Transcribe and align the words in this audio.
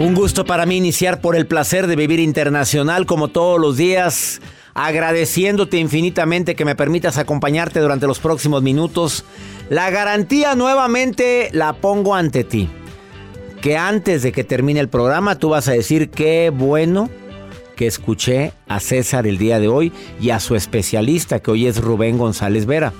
Un 0.00 0.14
gusto 0.14 0.46
para 0.46 0.64
mí 0.64 0.78
iniciar 0.78 1.20
por 1.20 1.36
el 1.36 1.46
placer 1.46 1.86
de 1.86 1.94
vivir 1.94 2.20
internacional 2.20 3.04
como 3.04 3.28
todos 3.28 3.60
los 3.60 3.76
días, 3.76 4.40
agradeciéndote 4.72 5.76
infinitamente 5.76 6.56
que 6.56 6.64
me 6.64 6.74
permitas 6.74 7.18
acompañarte 7.18 7.80
durante 7.80 8.06
los 8.06 8.18
próximos 8.18 8.62
minutos. 8.62 9.26
La 9.68 9.90
garantía 9.90 10.54
nuevamente 10.54 11.50
la 11.52 11.74
pongo 11.74 12.14
ante 12.14 12.44
ti. 12.44 12.70
Que 13.60 13.76
antes 13.76 14.22
de 14.22 14.32
que 14.32 14.42
termine 14.42 14.80
el 14.80 14.88
programa 14.88 15.38
tú 15.38 15.50
vas 15.50 15.68
a 15.68 15.72
decir 15.72 16.08
qué 16.08 16.48
bueno 16.48 17.10
que 17.76 17.86
escuché 17.86 18.54
a 18.68 18.80
César 18.80 19.26
el 19.26 19.36
día 19.36 19.60
de 19.60 19.68
hoy 19.68 19.92
y 20.18 20.30
a 20.30 20.40
su 20.40 20.56
especialista 20.56 21.40
que 21.40 21.50
hoy 21.50 21.66
es 21.66 21.76
Rubén 21.76 22.16
González 22.16 22.64
Vera. 22.64 22.94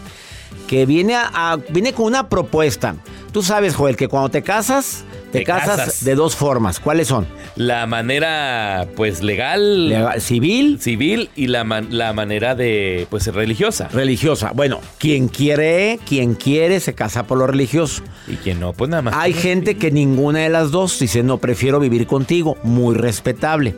Que 0.68 0.84
viene, 0.84 1.14
a, 1.16 1.58
viene 1.70 1.94
con 1.94 2.04
una 2.04 2.28
propuesta. 2.28 2.94
Tú 3.32 3.42
sabes, 3.42 3.74
Joel, 3.74 3.96
que 3.96 4.08
cuando 4.08 4.28
te 4.28 4.42
casas, 4.42 5.06
te, 5.32 5.38
Te 5.40 5.44
casas, 5.44 5.76
casas. 5.76 6.04
de 6.04 6.14
dos 6.14 6.34
formas. 6.36 6.80
¿Cuáles 6.80 7.08
son? 7.08 7.26
La 7.56 7.86
manera, 7.86 8.86
pues, 8.96 9.22
legal, 9.22 9.88
Legal- 9.88 10.20
civil, 10.20 10.80
civil 10.80 11.30
y 11.36 11.46
la, 11.46 11.64
man- 11.64 11.88
la 11.90 12.12
manera 12.12 12.54
de, 12.54 13.06
pues, 13.10 13.26
religiosa. 13.28 13.88
religiosa. 13.92 14.52
Bueno, 14.54 14.80
quien 14.98 15.28
quiere, 15.28 15.98
quien 16.08 16.34
quiere 16.34 16.80
se 16.80 16.94
casa 16.94 17.24
por 17.26 17.38
lo 17.38 17.46
religioso. 17.46 18.02
Y 18.28 18.36
quien 18.36 18.60
no, 18.60 18.72
pues 18.72 18.90
nada 18.90 19.02
más. 19.02 19.14
Hay 19.16 19.32
gente 19.32 19.76
que 19.76 19.90
ninguna 19.90 20.40
de 20.40 20.48
las 20.48 20.70
dos 20.70 20.98
dice, 20.98 21.22
no, 21.22 21.38
prefiero 21.38 21.78
vivir 21.80 22.06
contigo. 22.06 22.56
Muy 22.62 22.94
respetable. 22.96 23.74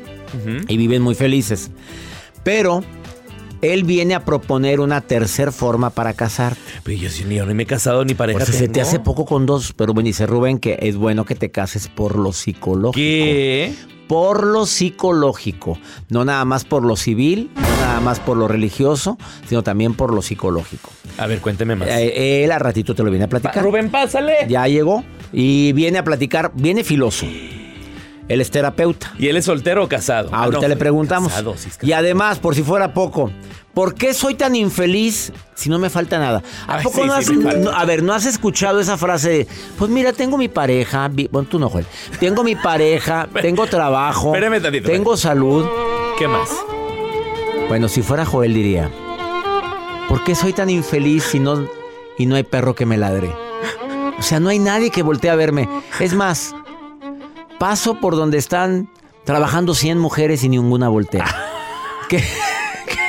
Y 0.69 0.77
viven 0.79 1.03
muy 1.03 1.15
felices. 1.15 1.71
Pero 2.43 2.83
él 3.63 3.85
viene 3.85 4.15
a 4.15 4.25
proponer 4.25 4.81
una 4.81 5.01
tercer 5.01 5.53
forma 5.53 5.91
para 5.91 6.13
casar. 6.13 6.57
Pero 6.83 6.99
yo, 6.99 7.09
sí, 7.09 7.25
yo 7.29 7.47
no 7.47 7.55
me 7.55 7.63
he 7.63 7.67
casado 7.67 8.05
ni 8.05 8.13
pareja 8.15 8.41
Pues 8.45 8.51
se 8.57 8.67
te 8.69 8.75
tengo. 8.75 8.87
hace 8.87 9.01
poco 9.01 9.25
con 9.25 9.47
dos, 9.47 9.73
pero 9.75 9.95
bueno, 9.95 10.07
dice 10.09 10.27
Rubén 10.27 10.59
que 10.59 10.79
es 10.83 10.97
bueno 10.97 11.25
que 11.25 11.35
te 11.35 11.51
cases 11.51 11.89
por 11.89 12.17
lo 12.19 12.33
psicológico. 12.33 12.93
¿Qué? 12.95 13.73
Por 14.09 14.45
lo 14.47 14.67
psicológico. 14.67 15.79
No 16.11 16.25
nada 16.25 16.45
más 16.45 16.65
por 16.65 16.85
lo 16.85 16.97
civil, 16.97 17.51
no 17.55 17.63
nada 17.81 18.01
más 18.01 18.21
por 18.21 18.37
lo 18.37 18.47
religioso, 18.47 19.17
sino 19.49 19.63
también 19.63 19.95
por 19.95 20.13
lo 20.13 20.21
psicológico. 20.21 20.91
A 21.17 21.27
ver, 21.27 21.41
cuénteme 21.41 21.77
más. 21.77 21.89
Eh, 21.89 22.45
él 22.45 22.53
a 22.53 22.59
ratito 22.59 22.95
te 22.95 23.03
lo 23.03 23.11
viene 23.11 23.25
a 23.25 23.29
Pa- 23.29 23.39
platicar. 23.41 23.65
Rubén, 23.65 23.91
pásale. 23.91 24.35
Ya 24.49 24.67
llegó 24.69 25.03
y 25.33 25.73
viene 25.73 25.99
a 25.99 26.05
platicar, 26.05 26.53
viene 26.55 26.85
filoso. 26.85 27.27
Él 28.29 28.41
es 28.41 28.51
terapeuta. 28.51 29.13
¿Y 29.19 29.29
él 29.29 29.37
es 29.37 29.45
soltero 29.47 29.85
o 29.85 29.89
casado? 29.89 30.31
Ah, 30.33 30.45
Ahorita 30.45 30.63
no, 30.63 30.69
le 30.69 30.77
preguntamos. 30.77 31.31
casado, 31.33 31.53
sí 31.57 31.69
es 31.69 31.75
casado. 31.75 31.87
y 31.89 31.93
además, 31.93 32.39
por 32.39 32.55
si 32.55 32.63
fuera 32.63 32.95
poco, 32.95 33.31
¿por 33.75 33.95
qué 33.95 34.15
soy 34.15 34.35
tan 34.35 34.55
infeliz 34.57 35.33
si 35.55 35.69
no 35.69 35.79
me 35.79 35.91
falta 35.91 36.19
nada? 36.19 36.43
¿A 36.67 36.77
Ay, 36.77 36.85
poco 36.85 37.01
sí, 37.03 37.07
no 37.07 37.15
has, 37.15 37.31
no- 37.31 37.71
a 37.71 37.85
ver, 37.85 38.03
no 38.03 38.13
has 38.15 38.25
escuchado 38.27 38.81
esa 38.81 38.97
frase 38.97 39.29
de, 39.31 39.49
pues 39.77 39.91
mira, 39.91 40.13
tengo 40.13 40.39
mi 40.39 40.49
pareja, 40.49 41.11
bueno, 41.31 41.49
tú 41.49 41.59
no, 41.59 41.69
Joel. 41.69 41.85
Tengo 42.21 42.43
mi 42.45 42.55
pareja, 42.57 43.29
tengo 43.43 43.67
trabajo, 43.67 44.35
Espérame 44.35 44.63
tantito, 44.63 44.89
tengo 44.89 45.17
salud. 45.17 45.67
¿Qué 46.19 46.29
más? 46.29 46.49
Bueno, 47.69 47.89
si 47.89 48.03
fuera 48.03 48.25
Joel 48.25 48.55
diría, 48.55 48.89
¿por 50.09 50.23
qué 50.25 50.35
soy 50.35 50.53
tan 50.53 50.71
infeliz 50.71 51.25
si 51.25 51.39
no 51.41 51.67
y 52.19 52.27
no 52.27 52.37
hay 52.37 52.43
perro 52.45 52.75
que 52.75 52.87
me 52.87 52.99
ladre? 52.99 53.35
O 54.19 54.23
sea, 54.23 54.39
no 54.41 54.51
hay 54.51 54.59
nadie 54.59 54.91
que 54.91 55.03
voltee 55.03 55.31
a 55.31 55.35
verme. 55.35 55.69
Es 55.99 56.13
más, 56.15 56.55
paso 57.63 57.95
por 57.95 58.17
donde 58.17 58.39
están 58.39 58.89
trabajando 59.23 59.77
100 59.77 59.97
mujeres 59.97 60.43
y 60.43 60.49
ninguna 60.49 60.89
voltea. 60.89 61.27
¿Qué? 62.09 62.21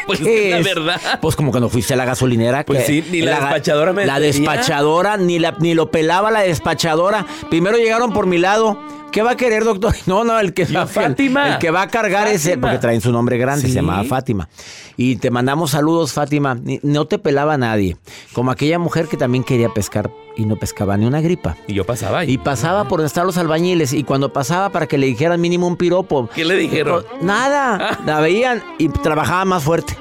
Pues 0.06 0.19
¿Qué 0.19 0.52
la 0.52 0.58
es? 0.59 0.66
verdad. 0.66 1.02
Pues 1.19 1.36
como 1.36 1.50
cuando 1.50 1.69
fuiste 1.69 1.96
a 1.96 1.97
la 1.97 2.06
gasolinera. 2.06 2.63
Pues 2.63 2.81
que 2.81 2.86
sí, 2.86 3.06
ni 3.09 3.22
la 3.22 3.40
despachadora 3.40 3.94
me 3.94 4.06
La 4.06 4.19
despachadora, 4.19 5.18
ni, 5.18 5.40
la, 5.40 5.56
ni 5.59 5.74
lo 5.74 5.90
pelaba 5.90 6.30
la 6.30 6.42
despachadora. 6.42 7.25
Primero 7.50 7.78
llegaron 7.78 8.13
por 8.13 8.28
mi 8.28 8.38
lado. 8.38 8.78
¿Qué 9.13 9.22
va 9.22 9.31
a 9.31 9.35
querer, 9.38 9.63
doctor? 9.63 9.94
No, 10.07 10.24
no, 10.25 10.38
el 10.40 10.53
que, 10.53 10.63
el- 10.63 10.88
Fátima. 10.88 11.53
el 11.53 11.59
que 11.59 11.72
va 11.72 11.84
a 11.84 11.88
cargar 11.88 12.28
ese, 12.28 12.50
Fátima. 12.50 12.68
porque 12.68 12.79
traen 12.81 13.00
su 13.00 13.12
nombre 13.13 13.38
grande, 13.38 13.62
Sí. 13.62 13.68
se 13.69 13.75
llamaba 13.75 14.03
Fátima. 14.03 14.50
Y 14.98 15.15
te 15.18 15.31
mandamos 15.31 15.71
saludos, 15.71 16.12
Fátima. 16.13 16.57
No 16.81 17.06
te 17.06 17.19
pelaba 17.19 17.57
nadie. 17.57 17.95
Como 18.33 18.51
aquella 18.51 18.80
mujer 18.80 19.07
que 19.07 19.15
también 19.15 19.44
quería 19.44 19.69
pescar 19.69 20.12
y 20.36 20.45
no 20.45 20.56
pescaba 20.57 20.98
ni 20.98 21.06
una 21.06 21.21
gripa. 21.21 21.56
Y 21.68 21.74
yo 21.74 21.86
pasaba 21.86 22.19
ahí. 22.19 22.31
Y 22.33 22.38
pasaba 22.39 22.88
por 22.88 23.00
donde 23.00 23.07
estaban 23.07 23.27
los 23.27 23.38
albañiles. 23.38 23.94
Y 23.94 24.04
cuando 24.04 24.33
pasaba 24.33 24.69
para 24.69 24.88
que 24.88 24.98
le 24.98 25.06
dijeran 25.07 25.39
mínimo 25.39 25.68
un 25.68 25.77
piropo. 25.77 26.27
¿Qué 26.33 26.44
le 26.44 26.56
dijeron? 26.57 27.06
pues, 27.09 27.24
Nada. 27.24 28.00
La 28.06 28.19
veían 28.19 28.63
y 28.80 28.89
trabajaba 28.89 29.45
más 29.45 29.63
fuerte. 29.63 29.95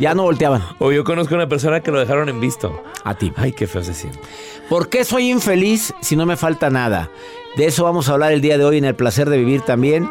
Ya 0.00 0.14
no 0.14 0.22
volteaban. 0.24 0.62
O 0.78 0.90
yo 0.90 1.04
conozco 1.04 1.34
una 1.34 1.48
persona 1.48 1.80
que 1.80 1.90
lo 1.90 2.00
dejaron 2.00 2.28
en 2.28 2.40
visto. 2.40 2.82
A 3.04 3.14
ti. 3.14 3.32
Ay, 3.36 3.52
qué 3.52 3.66
feo 3.66 3.82
se 3.84 3.94
siente. 3.94 4.18
¿Por 4.68 4.88
qué 4.88 5.04
soy 5.04 5.30
infeliz 5.30 5.92
si 6.00 6.16
no 6.16 6.24
me 6.26 6.36
falta 6.36 6.70
nada? 6.70 7.10
De 7.56 7.66
eso 7.66 7.84
vamos 7.84 8.08
a 8.08 8.12
hablar 8.12 8.32
el 8.32 8.40
día 8.40 8.56
de 8.56 8.64
hoy 8.64 8.78
en 8.78 8.84
el 8.84 8.94
placer 8.94 9.28
de 9.28 9.36
vivir 9.36 9.60
también. 9.60 10.08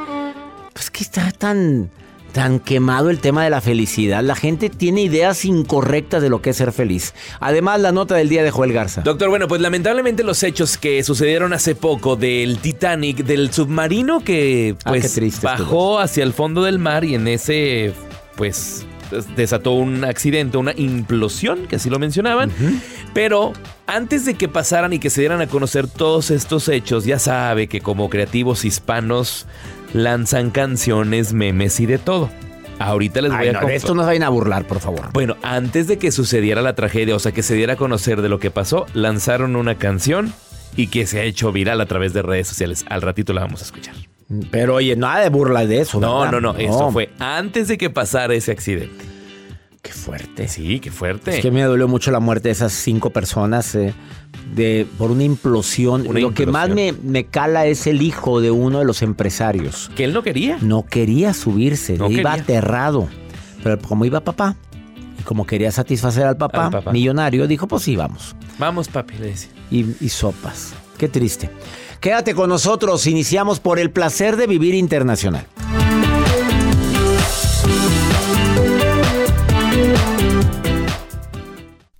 Pues 0.73 0.91
que 0.91 1.03
está 1.03 1.31
tan, 1.31 1.89
tan 2.33 2.59
quemado 2.59 3.09
el 3.09 3.19
tema 3.19 3.43
de 3.43 3.49
la 3.49 3.61
felicidad. 3.61 4.23
La 4.23 4.35
gente 4.35 4.69
tiene 4.69 5.01
ideas 5.01 5.43
incorrectas 5.43 6.21
de 6.21 6.29
lo 6.29 6.41
que 6.41 6.51
es 6.51 6.57
ser 6.57 6.71
feliz. 6.71 7.15
Además, 7.39 7.81
la 7.81 7.91
nota 7.91 8.15
del 8.15 8.29
día 8.29 8.43
de 8.43 8.51
Joel 8.51 8.73
Garza. 8.73 9.01
Doctor, 9.01 9.29
bueno, 9.29 9.47
pues 9.47 9.59
lamentablemente 9.59 10.23
los 10.23 10.43
hechos 10.43 10.77
que 10.77 11.03
sucedieron 11.03 11.51
hace 11.51 11.73
poco 11.73 12.15
del 12.15 12.59
Titanic, 12.59 13.23
del 13.23 13.51
submarino 13.51 14.23
que 14.23 14.75
Ah, 14.85 14.91
pues 14.91 15.03
qué 15.03 15.21
triste 15.21 15.45
bajó 15.45 15.99
hacia 15.99 16.23
el 16.23 16.33
fondo 16.33 16.63
del 16.63 16.77
mar 16.77 17.03
y 17.03 17.15
en 17.15 17.27
ese 17.27 17.93
pues 18.35 18.85
desató 19.35 19.71
un 19.71 20.03
accidente, 20.03 20.57
una 20.57 20.73
implosión, 20.75 21.67
que 21.67 21.77
así 21.77 21.89
lo 21.89 21.99
mencionaban. 21.99 22.51
Pero 23.13 23.53
antes 23.87 24.25
de 24.25 24.35
que 24.35 24.47
pasaran 24.47 24.93
y 24.93 24.99
que 24.99 25.09
se 25.09 25.21
dieran 25.21 25.41
a 25.41 25.47
conocer 25.47 25.87
todos 25.87 26.31
estos 26.31 26.67
hechos, 26.67 27.05
ya 27.05 27.19
sabe 27.19 27.67
que 27.67 27.81
como 27.81 28.09
creativos 28.09 28.65
hispanos 28.65 29.47
lanzan 29.93 30.49
canciones, 30.51 31.33
memes 31.33 31.79
y 31.79 31.85
de 31.85 31.97
todo. 31.97 32.29
Ahorita 32.79 33.21
les 33.21 33.31
voy 33.31 33.47
a 33.47 33.53
no, 33.53 33.67
de 33.67 33.75
esto 33.75 33.93
nos 33.93 34.07
vayan 34.07 34.23
a 34.23 34.29
burlar, 34.29 34.65
por 34.65 34.79
favor. 34.79 35.11
Bueno, 35.13 35.37
antes 35.43 35.87
de 35.87 35.99
que 35.99 36.11
sucediera 36.11 36.63
la 36.63 36.73
tragedia, 36.73 37.15
o 37.15 37.19
sea, 37.19 37.31
que 37.31 37.43
se 37.43 37.53
diera 37.53 37.73
a 37.73 37.75
conocer 37.75 38.23
de 38.23 38.29
lo 38.29 38.39
que 38.39 38.49
pasó, 38.49 38.87
lanzaron 38.93 39.55
una 39.55 39.75
canción 39.75 40.33
y 40.75 40.87
que 40.87 41.05
se 41.05 41.19
ha 41.19 41.23
hecho 41.23 41.51
viral 41.51 41.79
a 41.79 41.85
través 41.85 42.13
de 42.13 42.23
redes 42.23 42.47
sociales. 42.47 42.85
Al 42.89 43.01
ratito 43.03 43.33
la 43.33 43.41
vamos 43.41 43.61
a 43.61 43.65
escuchar. 43.65 44.10
Pero 44.51 44.75
oye, 44.75 44.95
nada 44.95 45.19
de 45.21 45.29
burla 45.29 45.65
de 45.65 45.81
eso. 45.81 45.99
No, 45.99 46.19
¿verdad? 46.21 46.39
no, 46.39 46.53
no, 46.53 46.57
Eso 46.59 46.91
fue 46.91 47.09
antes 47.19 47.67
de 47.67 47.77
que 47.77 47.89
pasara 47.89 48.33
ese 48.33 48.51
accidente. 48.51 49.05
Qué 49.81 49.91
fuerte. 49.93 50.47
Sí, 50.47 50.79
qué 50.79 50.91
fuerte. 50.91 51.35
Es 51.35 51.41
que 51.41 51.49
me 51.51 51.63
dolió 51.63 51.87
mucho 51.87 52.11
la 52.11 52.19
muerte 52.19 52.49
de 52.49 52.53
esas 52.53 52.71
cinco 52.71 53.09
personas 53.09 53.73
eh, 53.73 53.93
de, 54.53 54.85
por 54.97 55.09
una 55.09 55.23
implosión. 55.23 56.05
Una 56.07 56.19
Lo 56.19 56.33
que 56.35 56.45
más 56.45 56.69
me, 56.69 56.93
me 56.93 57.25
cala 57.25 57.65
es 57.65 57.87
el 57.87 58.01
hijo 58.03 58.41
de 58.41 58.51
uno 58.51 58.79
de 58.79 58.85
los 58.85 59.01
empresarios. 59.01 59.89
Que 59.95 60.03
él 60.03 60.13
no 60.13 60.21
quería. 60.21 60.57
No 60.61 60.85
quería 60.85 61.33
subirse, 61.33 61.97
No 61.97 62.09
iba 62.11 62.31
quería. 62.31 62.43
aterrado. 62.43 63.09
Pero 63.63 63.79
como 63.79 64.05
iba 64.05 64.19
papá, 64.21 64.55
y 65.19 65.23
como 65.23 65.45
quería 65.47 65.71
satisfacer 65.71 66.25
al 66.25 66.37
papá, 66.37 66.65
Al 66.67 66.71
papá. 66.71 66.91
millonario, 66.91 67.47
dijo, 67.47 67.67
pues 67.67 67.81
sí, 67.83 67.95
vamos. 67.95 68.35
Vamos, 68.59 68.87
papi, 68.87 69.15
le 69.17 69.27
decía. 69.27 69.49
Y, 69.71 69.95
y 69.99 70.09
sopas. 70.09 70.73
Qué 70.99 71.07
triste. 71.07 71.49
Quédate 72.01 72.33
con 72.33 72.49
nosotros, 72.49 73.05
iniciamos 73.05 73.59
por 73.59 73.77
el 73.77 73.91
placer 73.91 74.35
de 74.35 74.47
vivir 74.47 74.73
internacional. 74.73 75.45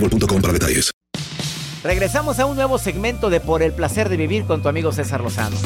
boostmobile.com 0.00 0.40
para 0.40 0.52
detalles. 0.52 0.90
Regresamos 1.82 2.38
a 2.38 2.46
un 2.46 2.56
nuevo 2.56 2.78
segmento 2.78 3.28
de 3.28 3.40
Por 3.40 3.62
el 3.62 3.72
placer 3.72 4.08
de 4.08 4.16
vivir 4.16 4.44
con 4.44 4.62
tu 4.62 4.68
amigo 4.68 4.92
César 4.92 5.20
Lozano. 5.20 5.56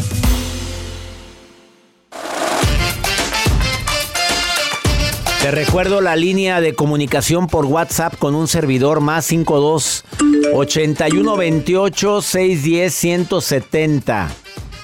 Te 5.41 5.53
recuerdo 5.53 6.01
la 6.01 6.17
línea 6.17 6.61
de 6.61 6.75
comunicación 6.75 7.47
por 7.47 7.65
WhatsApp 7.65 8.17
con 8.19 8.35
un 8.35 8.49
servidor 8.49 9.01
más 9.01 9.25
52 9.27 10.05
81 10.53 11.37
28 11.37 12.23
610 12.23 12.95
170. 12.95 14.29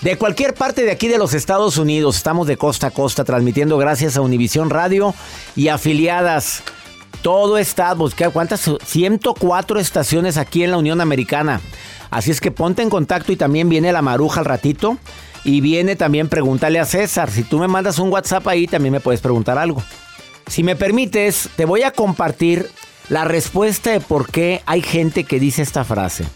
De 0.03 0.17
cualquier 0.17 0.55
parte 0.55 0.85
de 0.85 0.93
aquí 0.93 1.09
de 1.09 1.19
los 1.19 1.35
Estados 1.35 1.77
Unidos, 1.77 2.17
estamos 2.17 2.47
de 2.47 2.57
costa 2.57 2.87
a 2.87 2.91
costa 2.93 3.25
transmitiendo 3.25 3.77
gracias 3.77 4.17
a 4.17 4.21
Univisión 4.21 4.71
Radio 4.71 5.13
y 5.57 5.69
afiliadas. 5.69 6.63
Todo 7.25 7.57
está, 7.57 7.95
buscar 7.95 8.33
cuántas 8.33 8.71
104 8.85 9.81
estaciones 9.81 10.37
aquí 10.37 10.63
en 10.63 10.73
la 10.73 10.77
Unión 10.77 11.01
Americana. 11.01 11.63
Así 12.11 12.31
es 12.31 12.39
que 12.39 12.51
ponte 12.51 12.83
en 12.83 12.91
contacto 12.91 13.33
y 13.33 13.37
también 13.37 13.71
viene 13.71 13.95
la 13.95 14.03
maruja 14.03 14.41
al 14.41 14.45
ratito. 14.45 14.99
Y 15.43 15.63
viene 15.63 15.97
también 15.97 16.29
pregúntale 16.29 16.79
a 16.79 16.85
César. 16.85 17.31
Si 17.31 17.43
tú 17.43 17.59
me 17.59 17.67
mandas 17.67 17.99
un 17.99 18.11
WhatsApp 18.11 18.47
ahí, 18.47 18.67
también 18.67 18.93
me 18.93 19.01
puedes 19.01 19.23
preguntar 19.23 19.57
algo. 19.57 19.83
Si 20.49 20.63
me 20.63 20.77
permites, 20.77 21.49
te 21.57 21.65
voy 21.65 21.83
a 21.85 21.93
compartir 21.93 22.69
la 23.09 23.25
respuesta 23.25 23.93
de 23.93 24.01
por 24.01 24.31
qué 24.31 24.61
hay 24.67 24.83
gente 24.83 25.25
que 25.25 25.41
dice 25.41 25.63
esta 25.63 25.83
frase. 25.83 26.27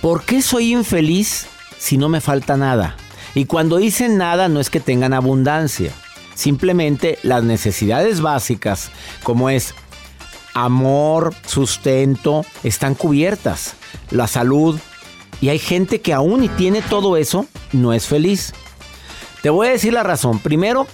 ¿Por 0.00 0.24
qué 0.24 0.40
soy 0.40 0.72
infeliz 0.72 1.48
si 1.76 1.98
no 1.98 2.08
me 2.08 2.22
falta 2.22 2.56
nada? 2.56 2.96
Y 3.34 3.44
cuando 3.44 3.76
dicen 3.76 4.16
nada 4.16 4.48
no 4.48 4.58
es 4.58 4.70
que 4.70 4.80
tengan 4.80 5.12
abundancia. 5.12 5.92
Simplemente 6.34 7.18
las 7.22 7.44
necesidades 7.44 8.20
básicas, 8.20 8.90
como 9.22 9.50
es 9.50 9.74
amor, 10.54 11.34
sustento, 11.46 12.44
están 12.62 12.94
cubiertas. 12.94 13.74
La 14.10 14.26
salud. 14.26 14.78
Y 15.40 15.48
hay 15.48 15.58
gente 15.58 16.00
que 16.00 16.12
aún 16.12 16.44
y 16.44 16.48
tiene 16.48 16.82
todo 16.82 17.16
eso, 17.16 17.46
no 17.72 17.92
es 17.92 18.06
feliz. 18.06 18.52
Te 19.42 19.50
voy 19.50 19.68
a 19.68 19.72
decir 19.72 19.92
la 19.92 20.04
razón. 20.04 20.38
Primero, 20.38 20.86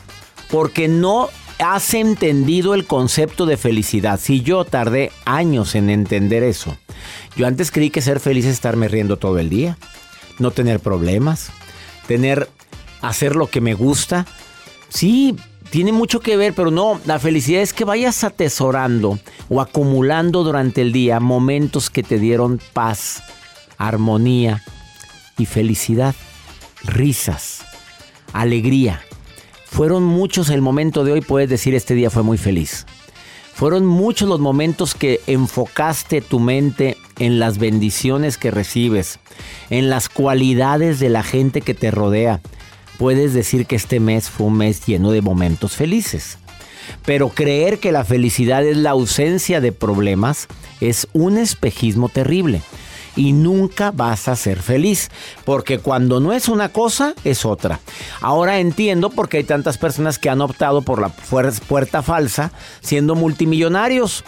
porque 0.50 0.88
no 0.88 1.28
has 1.58 1.92
entendido 1.94 2.74
el 2.74 2.86
concepto 2.86 3.44
de 3.46 3.56
felicidad. 3.56 4.18
Si 4.20 4.42
yo 4.42 4.64
tardé 4.64 5.12
años 5.24 5.74
en 5.74 5.90
entender 5.90 6.42
eso. 6.42 6.76
Yo 7.36 7.46
antes 7.46 7.70
creí 7.70 7.90
que 7.90 8.00
ser 8.00 8.20
feliz 8.20 8.44
es 8.46 8.54
estarme 8.54 8.88
riendo 8.88 9.16
todo 9.16 9.38
el 9.38 9.48
día, 9.48 9.76
no 10.38 10.50
tener 10.50 10.80
problemas, 10.80 11.50
tener 12.06 12.48
hacer 13.00 13.36
lo 13.36 13.48
que 13.48 13.60
me 13.60 13.74
gusta. 13.74 14.26
Sí, 14.88 15.36
tiene 15.70 15.92
mucho 15.92 16.20
que 16.20 16.36
ver, 16.36 16.54
pero 16.54 16.70
no, 16.70 17.00
la 17.04 17.18
felicidad 17.18 17.62
es 17.62 17.72
que 17.72 17.84
vayas 17.84 18.24
atesorando 18.24 19.18
o 19.48 19.60
acumulando 19.60 20.44
durante 20.44 20.80
el 20.80 20.92
día 20.92 21.20
momentos 21.20 21.90
que 21.90 22.02
te 22.02 22.18
dieron 22.18 22.60
paz, 22.72 23.22
armonía 23.76 24.62
y 25.36 25.46
felicidad, 25.46 26.14
risas, 26.84 27.64
alegría. 28.32 29.02
Fueron 29.66 30.04
muchos 30.04 30.48
el 30.48 30.62
momento 30.62 31.04
de 31.04 31.12
hoy, 31.12 31.20
puedes 31.20 31.50
decir 31.50 31.74
este 31.74 31.94
día 31.94 32.10
fue 32.10 32.22
muy 32.22 32.38
feliz. 32.38 32.86
Fueron 33.52 33.84
muchos 33.84 34.28
los 34.28 34.38
momentos 34.38 34.94
que 34.94 35.20
enfocaste 35.26 36.20
tu 36.20 36.38
mente 36.38 36.96
en 37.18 37.40
las 37.40 37.58
bendiciones 37.58 38.38
que 38.38 38.52
recibes, 38.52 39.18
en 39.68 39.90
las 39.90 40.08
cualidades 40.08 41.00
de 41.00 41.08
la 41.08 41.24
gente 41.24 41.60
que 41.60 41.74
te 41.74 41.90
rodea. 41.90 42.40
Puedes 42.98 43.32
decir 43.32 43.66
que 43.66 43.76
este 43.76 44.00
mes 44.00 44.28
fue 44.28 44.48
un 44.48 44.58
mes 44.58 44.84
lleno 44.84 45.12
de 45.12 45.22
momentos 45.22 45.76
felices. 45.76 46.38
Pero 47.04 47.28
creer 47.28 47.78
que 47.78 47.92
la 47.92 48.04
felicidad 48.04 48.64
es 48.64 48.76
la 48.76 48.90
ausencia 48.90 49.60
de 49.60 49.72
problemas 49.72 50.48
es 50.80 51.06
un 51.12 51.38
espejismo 51.38 52.08
terrible. 52.08 52.60
Y 53.14 53.32
nunca 53.32 53.90
vas 53.92 54.28
a 54.28 54.36
ser 54.36 54.60
feliz. 54.60 55.10
Porque 55.44 55.78
cuando 55.78 56.18
no 56.18 56.32
es 56.32 56.48
una 56.48 56.70
cosa, 56.70 57.14
es 57.24 57.44
otra. 57.44 57.80
Ahora 58.20 58.58
entiendo 58.58 59.10
por 59.10 59.28
qué 59.28 59.38
hay 59.38 59.44
tantas 59.44 59.78
personas 59.78 60.18
que 60.18 60.30
han 60.30 60.40
optado 60.40 60.82
por 60.82 61.00
la 61.00 61.08
puerta 61.08 62.02
falsa 62.02 62.52
siendo 62.80 63.14
multimillonarios. 63.14 64.24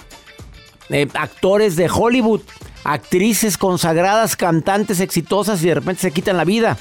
Eh, 0.91 1.09
actores 1.15 1.77
de 1.77 1.89
Hollywood, 1.89 2.41
actrices 2.83 3.59
consagradas, 3.59 4.37
cantantes 4.37 5.01
exitosas 5.01 5.63
y 5.63 5.69
de 5.69 5.75
repente 5.75 6.03
se 6.03 6.11
quitan 6.11 6.37
la 6.37 6.45
vida. 6.45 6.79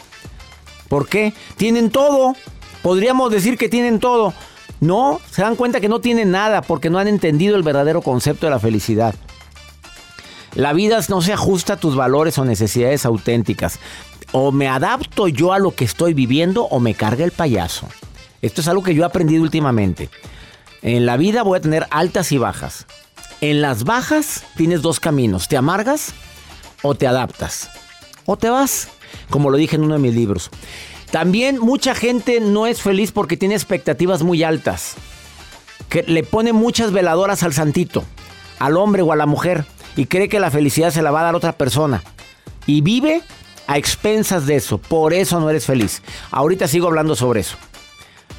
¿Por 0.89 1.07
qué? 1.07 1.33
Tienen 1.55 1.91
todo. 1.91 2.35
Podríamos 2.81 3.31
decir 3.31 3.57
que 3.57 3.69
tienen 3.69 3.99
todo. 3.99 4.33
No, 4.81 5.19
se 5.29 5.41
dan 5.41 5.55
cuenta 5.55 5.79
que 5.79 5.89
no 5.89 5.99
tienen 5.99 6.31
nada 6.31 6.61
porque 6.61 6.89
no 6.89 6.99
han 6.99 7.07
entendido 7.07 7.55
el 7.55 7.63
verdadero 7.63 8.01
concepto 8.01 8.45
de 8.45 8.51
la 8.51 8.59
felicidad. 8.59 9.15
La 10.55 10.73
vida 10.73 10.99
no 11.09 11.21
se 11.21 11.33
ajusta 11.33 11.73
a 11.73 11.77
tus 11.77 11.95
valores 11.95 12.37
o 12.37 12.45
necesidades 12.45 13.05
auténticas. 13.05 13.79
O 14.31 14.51
me 14.51 14.67
adapto 14.67 15.27
yo 15.27 15.53
a 15.53 15.59
lo 15.59 15.71
que 15.71 15.85
estoy 15.85 16.13
viviendo 16.13 16.63
o 16.63 16.79
me 16.79 16.95
carga 16.95 17.23
el 17.23 17.31
payaso. 17.31 17.87
Esto 18.41 18.61
es 18.61 18.67
algo 18.67 18.83
que 18.83 18.95
yo 18.95 19.03
he 19.03 19.05
aprendido 19.05 19.43
últimamente. 19.43 20.09
En 20.81 21.05
la 21.05 21.17
vida 21.17 21.43
voy 21.43 21.57
a 21.57 21.61
tener 21.61 21.87
altas 21.91 22.31
y 22.31 22.37
bajas. 22.37 22.85
En 23.41 23.61
las 23.61 23.83
bajas 23.83 24.43
tienes 24.55 24.81
dos 24.81 24.99
caminos. 24.99 25.47
Te 25.47 25.57
amargas 25.57 26.13
o 26.81 26.95
te 26.95 27.05
adaptas. 27.05 27.69
O 28.25 28.37
te 28.37 28.49
vas, 28.49 28.89
como 29.29 29.49
lo 29.49 29.57
dije 29.57 29.75
en 29.75 29.83
uno 29.83 29.95
de 29.95 29.99
mis 29.99 30.15
libros. 30.15 30.49
También 31.11 31.59
mucha 31.59 31.95
gente 31.95 32.39
no 32.39 32.67
es 32.67 32.81
feliz 32.81 33.11
porque 33.11 33.37
tiene 33.37 33.55
expectativas 33.55 34.23
muy 34.23 34.43
altas. 34.43 34.95
que 35.89 36.03
le 36.03 36.23
pone 36.23 36.53
muchas 36.53 36.91
veladoras 36.91 37.41
al 37.41 37.53
santito, 37.53 38.03
al 38.59 38.77
hombre 38.77 39.01
o 39.01 39.11
a 39.11 39.15
la 39.15 39.25
mujer, 39.25 39.65
y 39.95 40.05
cree 40.05 40.29
que 40.29 40.39
la 40.39 40.51
felicidad 40.51 40.91
se 40.91 41.01
la 41.01 41.09
va 41.09 41.21
a 41.21 41.23
dar 41.23 41.35
otra 41.35 41.53
persona. 41.53 42.03
Y 42.67 42.81
vive 42.81 43.23
a 43.65 43.77
expensas 43.77 44.45
de 44.45 44.55
eso. 44.55 44.77
Por 44.77 45.13
eso 45.13 45.39
no 45.39 45.49
eres 45.49 45.65
feliz. 45.65 46.03
Ahorita 46.29 46.67
sigo 46.67 46.87
hablando 46.87 47.15
sobre 47.15 47.39
eso. 47.39 47.57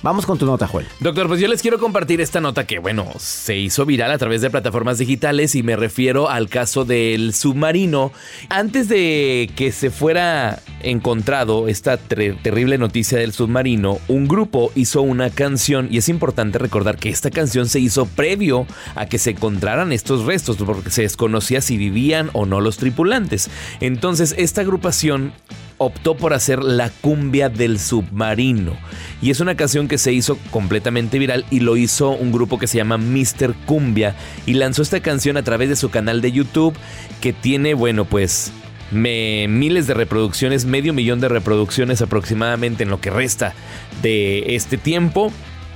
Vamos 0.02 0.25
con 0.25 0.38
tu 0.38 0.47
nota, 0.47 0.66
Joel. 0.66 0.87
Doctor, 1.00 1.28
pues 1.28 1.40
yo 1.40 1.49
les 1.49 1.61
quiero 1.61 1.78
compartir 1.78 2.23
esta 2.23 2.40
nota 2.40 2.66
que, 2.66 2.78
bueno, 2.78 3.07
se 3.19 3.59
hizo 3.59 3.85
viral 3.85 4.11
a 4.11 4.16
través 4.16 4.40
de 4.40 4.49
plataformas 4.49 4.97
digitales 4.97 5.54
y 5.54 5.62
me 5.62 5.76
refiero 5.76 6.30
al 6.30 6.49
caso 6.49 6.87
del 6.87 7.35
submarino. 7.35 8.11
Antes 8.49 8.88
de 8.88 9.50
que 9.57 9.73
se 9.73 9.90
fuera 9.90 10.62
encontrado 10.83 11.69
esta 11.69 11.99
terrible 11.99 12.78
noticia 12.78 13.19
del 13.19 13.35
submarino, 13.35 13.99
un 14.09 14.26
grupo 14.26 14.73
hizo 14.75 15.02
una 15.02 15.28
canción 15.28 15.88
y 15.90 15.99
es 15.99 16.09
importante 16.09 16.59
recordar 16.59 16.97
que 16.97 17.11
esta 17.11 17.30
canción 17.30 17.69
se 17.69 17.80
hizo 17.80 18.07
previo 18.07 18.66
a 18.95 19.04
que 19.04 19.19
se 19.19 19.33
encontraran 19.33 19.92
estos 19.92 20.25
restos 20.25 20.57
porque 20.57 20.90
se 20.90 21.02
desconocía 21.02 21.61
si 21.61 21.76
vivían 21.76 22.30
o 22.33 22.47
no 22.47 22.62
los 22.62 22.78
tripulantes. 22.78 23.50
Entonces, 23.80 24.35
esta 24.38 24.62
agrupación 24.62 25.35
optó 25.82 26.14
por 26.14 26.34
hacer 26.34 26.62
la 26.62 26.90
cumbia 26.90 27.49
del 27.49 27.78
submarino. 27.78 28.76
Y 29.22 29.30
es 29.30 29.40
una 29.40 29.56
canción 29.56 29.88
que 29.88 29.96
se 29.96 30.12
hizo 30.12 30.37
completamente 30.50 31.18
viral 31.18 31.46
y 31.50 31.60
lo 31.60 31.78
hizo 31.78 32.10
un 32.10 32.32
grupo 32.32 32.58
que 32.58 32.66
se 32.66 32.76
llama 32.76 32.99
Mr. 32.99 33.54
Cumbia 33.64 34.14
y 34.44 34.54
lanzó 34.54 34.82
esta 34.82 35.00
canción 35.00 35.38
a 35.38 35.42
través 35.42 35.70
de 35.70 35.76
su 35.76 35.88
canal 35.88 36.20
de 36.20 36.32
YouTube 36.32 36.76
que 37.22 37.32
tiene, 37.32 37.72
bueno, 37.72 38.04
pues 38.04 38.52
miles 38.90 39.87
de 39.87 39.94
reproducciones, 39.94 40.66
medio 40.66 40.92
millón 40.92 41.18
de 41.20 41.30
reproducciones 41.30 42.02
aproximadamente 42.02 42.82
en 42.82 42.90
lo 42.90 43.00
que 43.00 43.08
resta 43.08 43.54
de 44.02 44.56
este 44.56 44.76
tiempo 44.76 45.32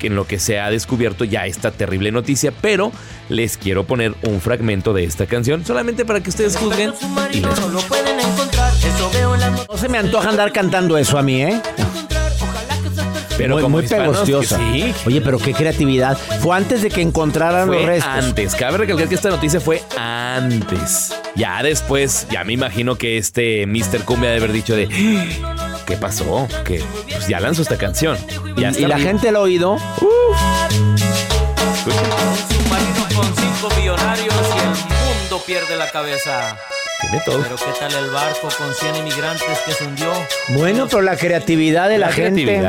en 0.07 0.15
lo 0.15 0.27
que 0.27 0.39
se 0.39 0.61
ha 0.61 0.71
descubierto 0.71 1.25
ya 1.25 1.47
esta 1.47 1.71
terrible 1.71 2.13
noticia, 2.13 2.53
pero 2.61 2.93
les 3.29 3.57
quiero 3.57 3.85
poner 3.85 4.15
un 4.23 4.41
fragmento 4.41 4.93
de 4.93 5.05
esta 5.05 5.27
canción 5.27 5.65
solamente 5.65 6.05
para 6.05 6.23
que 6.23 6.31
ustedes 6.31 6.57
juzguen 6.57 6.93
no 9.69 9.77
se 9.77 9.89
me 9.89 9.99
antoja 9.99 10.29
andar 10.29 10.53
cantando 10.53 10.97
eso 10.97 11.19
a 11.19 11.23
mí, 11.23 11.43
¿eh? 11.43 11.61
Pero 13.37 13.59
muy, 13.59 13.69
muy 13.69 13.87
pegostiosa. 13.89 14.59
Sí. 14.59 14.95
Oye, 15.07 15.21
pero 15.21 15.39
qué 15.39 15.53
creatividad. 15.53 16.17
Fue 16.41 16.57
antes 16.57 16.83
de 16.83 16.91
que 16.91 17.03
encontraran 17.03 17.69
los 17.69 17.83
restos. 17.85 18.13
Antes. 18.13 18.55
Cabe 18.55 18.79
recalcar 18.79 19.09
que 19.09 19.15
esta 19.15 19.31
noticia 19.31 19.61
fue 19.61 19.83
antes. 19.97 21.13
Ya 21.35 21.63
después, 21.63 22.27
ya 22.31 22.45
me 22.45 22.53
imagino 22.53 22.97
que 22.97 23.19
este 23.19 23.67
Mr. 23.67 24.05
Cumbia 24.05 24.31
debe 24.31 24.45
haber 24.45 24.53
dicho 24.53 24.77
de. 24.77 24.89
¿Qué 25.87 25.97
pasó? 25.97 26.49
Que 26.65 26.83
pues 27.11 27.29
ya 27.29 27.41
lanzó 27.41 27.63
esta 27.63 27.77
canción. 27.77 28.17
y, 28.57 28.87
la 28.87 28.99
gente 28.99 29.33
lo 29.33 29.41
ha 29.41 29.43
oído. 29.43 29.73
Un 29.73 29.81
submarino 32.49 33.07
con 33.15 33.27
cinco 33.37 33.69
millonarios 33.77 34.35
y 34.35 34.59
el 34.61 34.69
mundo 34.69 35.43
pierde 35.45 35.77
la 35.77 35.91
cabeza. 35.91 36.57
Pero 37.11 37.57
qué 37.57 37.79
tal 37.79 38.05
el 38.05 38.11
barco 38.11 38.49
con 38.57 38.75
100 38.75 38.97
inmigrantes 38.97 39.59
que 39.67 39.73
se 39.73 39.85
hundió. 39.85 40.13
Bueno, 40.57 40.87
pero 40.89 41.03
la 41.03 41.17
creatividad 41.17 41.89
de 41.89 41.99
la, 41.99 42.11
gente. 42.11 42.63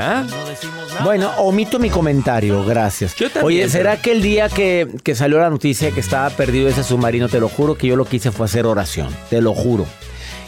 Bueno, 1.03 1.31
omito 1.37 1.79
mi 1.79 1.89
comentario, 1.89 2.63
gracias. 2.65 3.15
Oye, 3.41 3.67
¿será 3.69 3.97
que 3.97 4.11
el 4.11 4.21
día 4.21 4.49
que, 4.49 4.87
salió 5.15 5.39
la 5.39 5.49
noticia 5.49 5.91
que 5.91 5.99
estaba 5.99 6.29
perdido 6.29 6.69
ese 6.69 6.83
submarino, 6.83 7.29
te 7.29 7.39
lo 7.39 7.49
juro 7.49 7.75
que 7.75 7.87
yo 7.87 7.95
lo 7.95 8.05
que 8.05 8.17
hice 8.17 8.31
fue 8.31 8.45
hacer 8.45 8.65
oración, 8.65 9.15
te 9.29 9.41
lo 9.41 9.53
juro 9.53 9.85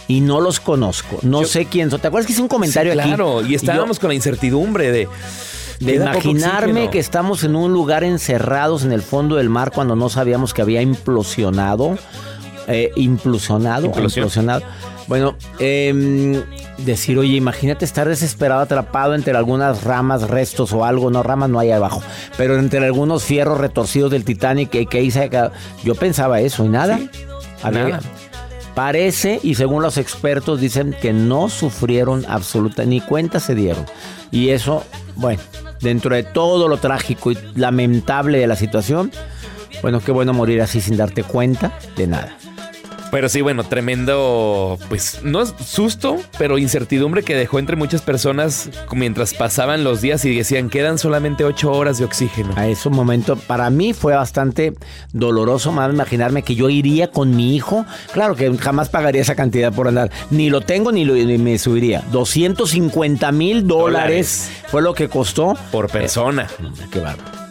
y 0.08 0.22
no 0.22 0.39
los 0.39 0.60
conozco. 0.62 1.20
No 1.22 1.44
sé 1.44 1.65
quién 1.65 1.89
son. 1.89 2.00
¿Te 2.00 2.08
acuerdas 2.08 2.27
que 2.27 2.34
hice 2.34 2.41
un 2.41 2.48
comentario 2.48 2.94
aquí? 2.94 3.01
Claro, 3.01 3.46
y 3.46 3.56
estábamos 3.56 4.00
con 4.00 4.10
la 4.10 4.13
incertidumbre 4.15 4.91
de. 4.91 5.10
De 5.79 5.94
imaginarme 5.94 6.89
que 6.89 6.98
estamos 6.98 7.44
en 7.44 7.56
un 7.56 7.72
lugar 7.72 8.03
encerrados 8.03 8.84
en 8.84 8.91
el 8.91 9.03
fondo 9.03 9.36
del 9.36 9.48
mar 9.48 9.72
cuando 9.72 9.96
no 9.96 10.10
sabíamos 10.10 10.51
que 10.51 10.63
había 10.63 10.82
implosionado 10.82 12.00
eh, 12.68 12.92
implosionado, 12.96 13.86
implosionado. 13.86 14.62
Bueno, 15.08 15.38
em, 15.60 16.44
decir, 16.80 17.18
oye, 17.18 17.36
imagínate 17.38 17.86
estar 17.86 18.08
desesperado, 18.08 18.62
atrapado 18.62 19.16
entre 19.16 19.36
algunas 19.38 19.84
ramas, 19.84 20.30
restos 20.30 20.74
o 20.74 20.84
algo, 20.84 21.10
no 21.10 21.24
ramas 21.24 21.50
no 21.50 21.60
hay 21.60 21.72
abajo, 21.72 22.04
pero 22.36 22.60
entre 22.60 22.86
algunos 22.86 23.24
fierros 23.24 23.58
retorcidos 23.58 24.12
del 24.12 24.26
Titanic 24.26 24.70
que, 24.70 24.86
que 24.86 25.02
hice 25.02 25.30
Yo 25.84 25.96
pensaba 25.96 26.42
eso 26.42 26.66
y 26.66 26.70
nada. 26.70 27.00
nada. 27.64 28.02
Parece, 28.76 29.40
y 29.42 29.56
según 29.56 29.82
los 29.82 29.98
expertos 29.98 30.62
dicen 30.62 30.96
que 31.02 31.12
no 31.12 31.50
sufrieron 31.50 32.26
absoluta, 32.28 32.86
ni 32.86 33.02
cuenta 33.02 33.40
se 33.40 33.56
dieron. 33.56 33.86
Y 34.30 34.50
eso, 34.50 34.84
bueno, 35.16 35.42
dentro 35.82 36.14
de 36.14 36.24
todo 36.24 36.68
lo 36.68 36.78
trágico 36.78 37.32
y 37.32 37.38
lamentable 37.56 38.38
de 38.38 38.46
la 38.46 38.56
situación, 38.56 39.12
bueno, 39.82 40.00
qué 40.00 40.12
bueno 40.12 40.34
morir 40.34 40.62
así 40.62 40.82
sin 40.82 40.98
darte 40.98 41.24
cuenta 41.24 41.72
de 41.96 42.08
nada. 42.08 42.38
Pero 43.12 43.30
sí, 43.30 43.42
bueno, 43.42 43.64
tremendo, 43.64 44.78
pues 44.90 45.20
no 45.24 45.42
es 45.42 45.54
susto, 45.66 46.18
pero 46.38 46.58
incertidumbre 46.58 47.24
que 47.24 47.36
dejó 47.36 47.60
entre 47.60 47.76
muchas 47.76 48.02
personas 48.02 48.70
mientras 48.92 49.34
pasaban 49.34 49.84
los 49.84 50.02
días 50.02 50.24
y 50.26 50.36
decían, 50.36 50.70
quedan 50.70 50.98
solamente 50.98 51.44
ocho 51.44 51.72
horas 51.72 51.98
de 51.98 52.06
oxígeno. 52.06 52.54
A 52.56 52.68
ese 52.68 52.90
momento, 52.90 53.36
para 53.36 53.70
mí 53.70 53.94
fue 53.94 54.14
bastante 54.14 54.74
doloroso 55.14 55.72
más 55.72 55.88
imaginarme 55.94 56.44
que 56.44 56.56
yo 56.56 56.70
iría 56.70 57.10
con 57.12 57.36
mi 57.36 57.56
hijo. 57.56 57.86
Claro 58.12 58.36
que 58.36 58.56
jamás 58.58 58.90
pagaría 58.90 59.22
esa 59.22 59.36
cantidad 59.36 59.74
por 59.74 59.88
andar. 59.88 60.12
Ni 60.30 60.50
lo 60.50 60.62
tengo 60.62 60.92
ni, 60.92 61.06
lo, 61.06 61.14
me 61.40 61.58
subiría. 61.58 62.04
250 62.12 63.32
mil 63.32 63.68
dólares 63.68 64.50
fue 64.68 64.82
lo 64.82 64.94
que 64.94 65.10
costó. 65.10 65.56
Por 65.72 65.90
persona. 65.90 66.48
qué 66.92 67.00
bárbaro. 67.00 67.47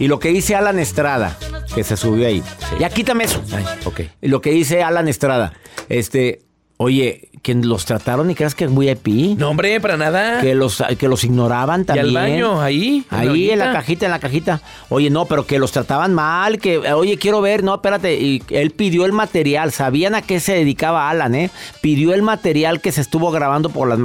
Y 0.00 0.08
lo 0.08 0.18
que 0.18 0.30
dice 0.30 0.56
Alan 0.56 0.78
Estrada, 0.78 1.36
que 1.74 1.84
se 1.84 1.94
subió 1.94 2.26
ahí. 2.26 2.42
Ya 2.78 2.88
quítame 2.88 3.24
eso. 3.24 3.42
Ay, 3.52 3.64
ok. 3.84 4.00
Y 4.22 4.28
lo 4.28 4.40
que 4.40 4.50
dice 4.50 4.82
Alan 4.82 5.08
Estrada, 5.08 5.52
este, 5.90 6.40
oye, 6.78 7.28
que 7.42 7.54
los 7.54 7.84
trataron 7.84 8.30
y 8.30 8.34
creas 8.34 8.54
que 8.54 8.64
es 8.64 8.74
VIP. 8.74 9.38
No, 9.38 9.50
hombre, 9.50 9.78
para 9.78 9.98
nada. 9.98 10.40
Que 10.40 10.54
los, 10.54 10.82
que 10.98 11.06
los 11.06 11.22
ignoraban 11.24 11.84
también. 11.84 12.06
¿Y 12.06 12.08
al 12.08 12.14
baño? 12.14 12.62
Ahí. 12.62 13.04
Ahí, 13.10 13.50
en 13.50 13.58
la 13.58 13.74
cajita, 13.74 14.06
en 14.06 14.12
la 14.12 14.18
cajita. 14.20 14.62
Oye, 14.88 15.10
no, 15.10 15.26
pero 15.26 15.46
que 15.46 15.58
los 15.58 15.70
trataban 15.70 16.14
mal, 16.14 16.58
que, 16.58 16.78
oye, 16.78 17.18
quiero 17.18 17.42
ver, 17.42 17.62
no, 17.62 17.74
espérate. 17.74 18.18
Y 18.18 18.42
él 18.48 18.70
pidió 18.70 19.04
el 19.04 19.12
material, 19.12 19.70
sabían 19.70 20.14
a 20.14 20.22
qué 20.22 20.40
se 20.40 20.54
dedicaba 20.54 21.10
Alan, 21.10 21.34
¿eh? 21.34 21.50
Pidió 21.82 22.14
el 22.14 22.22
material 22.22 22.80
que 22.80 22.90
se 22.90 23.02
estuvo 23.02 23.30
grabando 23.30 23.68
por 23.68 23.86
las 23.86 23.98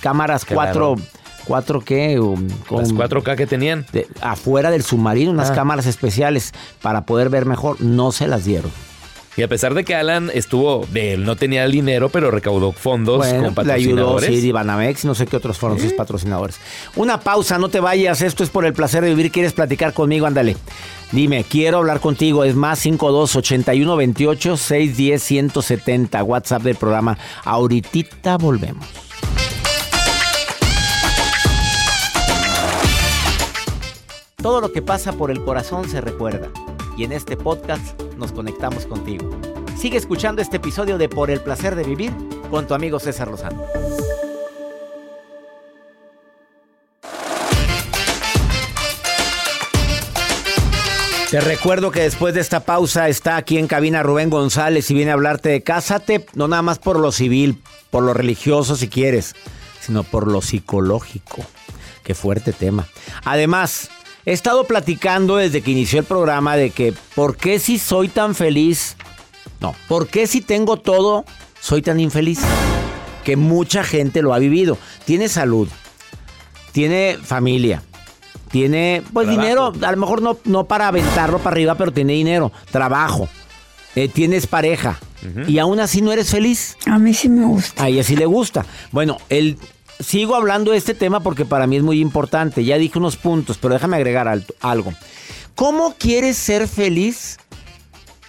cámaras 0.00 0.44
cuatro 0.44 0.94
¿Cuatro 0.94 1.17
qué? 1.84 2.16
Con, 2.68 2.78
Las 2.78 2.92
4K 2.92 3.36
que 3.36 3.46
tenían. 3.46 3.86
afuera 4.20 4.70
del 4.70 4.82
submarino, 4.82 5.30
unas 5.30 5.50
ah. 5.50 5.54
cámaras 5.54 5.86
especiales 5.86 6.52
para 6.82 7.06
poder 7.06 7.30
ver 7.30 7.46
mejor. 7.46 7.80
No 7.80 8.12
se 8.12 8.26
las 8.26 8.44
dieron. 8.44 8.70
Y 9.38 9.42
a 9.44 9.48
pesar 9.48 9.72
de 9.74 9.84
que 9.84 9.94
Alan 9.94 10.32
estuvo, 10.34 10.84
él 10.94 11.24
no 11.24 11.36
tenía 11.36 11.64
el 11.64 11.70
dinero, 11.70 12.08
pero 12.08 12.32
recaudó 12.32 12.72
fondos 12.72 13.24
con 13.24 13.54
patrocinadores. 13.54 14.22
Le 14.22 14.34
ayudó, 14.34 14.42
sí, 14.42 14.50
Banamex, 14.50 15.04
no 15.04 15.14
sé 15.14 15.28
qué 15.28 15.36
otros 15.36 15.56
fueron 15.58 15.78
sus 15.78 15.92
patrocinadores. 15.92 16.58
Una 16.96 17.20
pausa, 17.20 17.56
no 17.56 17.68
te 17.68 17.78
vayas, 17.78 18.20
esto 18.20 18.42
es 18.42 18.50
por 18.50 18.64
el 18.66 18.72
placer 18.72 19.04
de 19.04 19.10
vivir. 19.10 19.30
¿Quieres 19.30 19.52
platicar 19.52 19.92
conmigo? 19.92 20.26
Ándale. 20.26 20.56
Dime, 21.12 21.44
quiero 21.44 21.78
hablar 21.78 22.00
contigo. 22.00 22.42
Es 22.42 22.56
más 22.56 22.80
52 22.80 23.36
81 23.36 23.96
28 23.96 24.56
610 24.56 25.22
170. 25.22 26.24
WhatsApp 26.24 26.62
del 26.62 26.74
programa. 26.74 27.16
Ahorita 27.44 28.38
volvemos. 28.38 29.07
Todo 34.40 34.60
lo 34.60 34.70
que 34.70 34.82
pasa 34.82 35.12
por 35.12 35.32
el 35.32 35.42
corazón 35.42 35.90
se 35.90 36.00
recuerda 36.00 36.48
y 36.96 37.02
en 37.02 37.10
este 37.10 37.36
podcast 37.36 38.00
nos 38.16 38.30
conectamos 38.30 38.86
contigo. 38.86 39.28
Sigue 39.76 39.98
escuchando 39.98 40.40
este 40.40 40.58
episodio 40.58 40.96
de 40.96 41.08
Por 41.08 41.32
el 41.32 41.40
placer 41.40 41.74
de 41.74 41.82
vivir 41.82 42.12
con 42.48 42.68
tu 42.68 42.74
amigo 42.74 43.00
César 43.00 43.26
Lozano. 43.26 43.64
Te 51.32 51.40
recuerdo 51.40 51.90
que 51.90 52.02
después 52.02 52.32
de 52.32 52.40
esta 52.40 52.60
pausa 52.60 53.08
está 53.08 53.36
aquí 53.36 53.58
en 53.58 53.66
cabina 53.66 54.04
Rubén 54.04 54.30
González 54.30 54.88
y 54.92 54.94
viene 54.94 55.10
a 55.10 55.14
hablarte 55.14 55.48
de 55.48 55.64
cásate, 55.64 56.26
no 56.34 56.46
nada 56.46 56.62
más 56.62 56.78
por 56.78 57.00
lo 57.00 57.10
civil, 57.10 57.60
por 57.90 58.04
lo 58.04 58.14
religioso 58.14 58.76
si 58.76 58.86
quieres, 58.86 59.34
sino 59.80 60.04
por 60.04 60.28
lo 60.28 60.42
psicológico. 60.42 61.44
Qué 62.04 62.14
fuerte 62.14 62.52
tema. 62.52 62.86
Además, 63.24 63.90
He 64.28 64.32
estado 64.32 64.64
platicando 64.64 65.36
desde 65.36 65.62
que 65.62 65.70
inició 65.70 66.00
el 66.00 66.04
programa 66.04 66.54
de 66.54 66.68
que 66.68 66.92
¿por 67.14 67.38
qué 67.38 67.58
si 67.58 67.78
soy 67.78 68.08
tan 68.08 68.34
feliz? 68.34 68.94
No, 69.58 69.74
¿por 69.88 70.06
qué 70.06 70.26
si 70.26 70.42
tengo 70.42 70.76
todo 70.76 71.24
soy 71.62 71.80
tan 71.80 71.98
infeliz? 71.98 72.40
Que 73.24 73.38
mucha 73.38 73.82
gente 73.84 74.20
lo 74.20 74.34
ha 74.34 74.38
vivido. 74.38 74.76
Tiene 75.06 75.30
salud, 75.30 75.66
tiene 76.72 77.16
familia, 77.22 77.82
tiene 78.50 79.02
pues 79.14 79.30
dinero, 79.30 79.72
a 79.80 79.92
lo 79.92 79.96
mejor 79.96 80.20
no, 80.20 80.36
no 80.44 80.64
para 80.64 80.88
aventarlo 80.88 81.38
para 81.38 81.54
arriba, 81.54 81.76
pero 81.76 81.90
tiene 81.90 82.12
dinero, 82.12 82.52
trabajo, 82.70 83.30
eh, 83.94 84.08
tienes 84.08 84.46
pareja. 84.46 85.00
Y 85.46 85.58
aún 85.58 85.80
así 85.80 86.02
no 86.02 86.12
eres 86.12 86.30
feliz. 86.30 86.76
A 86.84 86.98
mí 86.98 87.14
sí 87.14 87.30
me 87.30 87.46
gusta. 87.46 87.82
A 87.82 87.88
ella 87.88 88.04
sí 88.04 88.14
le 88.14 88.26
gusta. 88.26 88.66
Bueno, 88.92 89.16
el 89.30 89.56
sigo 90.00 90.34
hablando 90.34 90.72
de 90.72 90.78
este 90.78 90.94
tema 90.94 91.20
porque 91.20 91.44
para 91.44 91.66
mí 91.66 91.76
es 91.76 91.82
muy 91.82 92.00
importante. 92.00 92.64
Ya 92.64 92.78
dije 92.78 92.98
unos 92.98 93.16
puntos, 93.16 93.58
pero 93.58 93.74
déjame 93.74 93.96
agregar 93.96 94.42
algo. 94.60 94.94
¿Cómo 95.54 95.94
quieres 95.98 96.36
ser 96.36 96.68
feliz 96.68 97.38